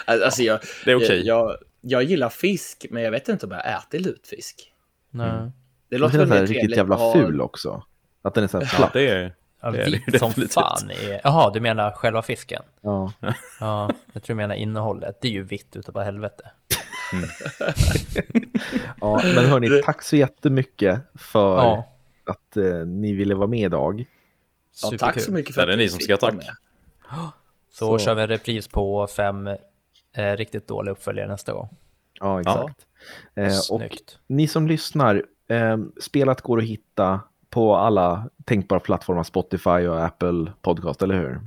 [0.06, 1.22] Alltså, jag, Det är okej.
[1.28, 4.72] jag, jag gillar fisk, men jag vet inte om jag äter lutfisk.
[5.12, 5.52] nej.
[5.90, 6.78] Det Den låter är väl mer riktigt trevligt.
[6.78, 7.84] jävla Ja, ful också.
[8.22, 8.94] Att den är så här Ja, platt.
[8.94, 10.54] det är, Ja, det är det som definitivt.
[10.54, 11.22] fan är...
[11.24, 12.64] Jaha, du menar själva fisken?
[12.82, 13.14] Ja.
[13.60, 15.18] Ja, jag tror du menar innehållet.
[15.22, 16.52] Det är ju vitt utav bara helvete.
[19.02, 21.88] ja, men hörni, tack så jättemycket för Ja,
[22.26, 24.06] att eh, ni ville vara med idag.
[24.84, 26.54] Ja, tack så mycket för Ja, det är att ni som fick ska vara tacka.
[27.80, 29.48] Så, Så- kör vi en repris på fem
[30.14, 31.70] eh, riktigt dåliga uppföljare nästa gång.
[32.20, 32.86] Ja, exakt.
[33.36, 33.82] Eh, och
[34.28, 37.20] ni som lyssnar, eh, spelat går att hitta
[37.50, 41.42] på alla tänkbara plattformar, Spotify och Apple Podcast, eller hur?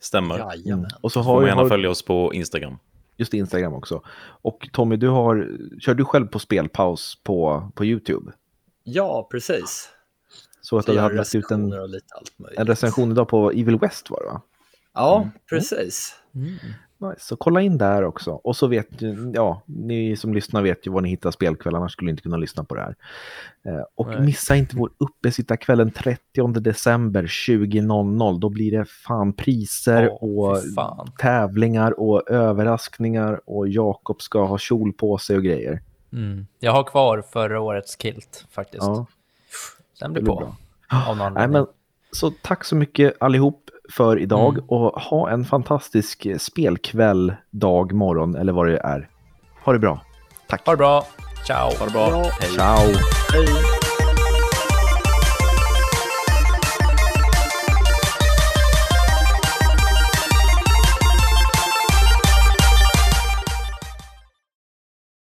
[0.00, 0.38] Stämmer.
[0.38, 0.90] Jajamän.
[1.00, 2.78] Och så Får har man ju gärna har, följa oss på Instagram.
[3.16, 4.02] just Instagram också.
[4.42, 5.48] Och Tommy, du har,
[5.80, 8.32] kör du själv på spelpaus på, på YouTube?
[8.84, 9.88] Ja, precis.
[10.60, 11.72] Så att du hade lagt ut en,
[12.56, 14.42] en recension idag på Evil West var det va?
[14.94, 16.16] Ja, precis.
[16.32, 16.70] Nice.
[17.18, 18.30] Så kolla in där också.
[18.32, 21.92] Och så vet ju, ja, ni som lyssnar vet ju var ni hittar spelkväll, annars
[21.92, 22.96] skulle ni inte kunna lyssna på det här.
[23.64, 24.20] Eh, och Nej.
[24.20, 28.40] missa inte vår uppesittarkväll 30 december 20.00.
[28.40, 31.08] Då blir det fan priser Åh, och fan.
[31.18, 35.82] tävlingar och överraskningar och Jakob ska ha kjol på sig och grejer.
[36.12, 36.46] Mm.
[36.58, 38.82] Jag har kvar förra årets kilt faktiskt.
[38.82, 39.06] Ja,
[40.00, 40.34] Den blir på.
[40.36, 40.56] bra.
[41.08, 41.66] Av någon Nej, men,
[42.12, 44.64] så tack så mycket allihop för idag Mm.
[44.68, 49.08] och ha en fantastisk spelkväll, dag, morgon eller vad det är.
[49.64, 50.00] Ha det bra.
[50.48, 50.66] Tack.
[50.66, 51.04] Ha det bra.
[51.46, 51.70] Ciao.
[51.78, 52.10] Ha det bra.
[52.10, 52.30] Ja.
[52.40, 52.50] Hej.
[52.50, 52.86] Ciao.
[53.32, 53.79] Hej.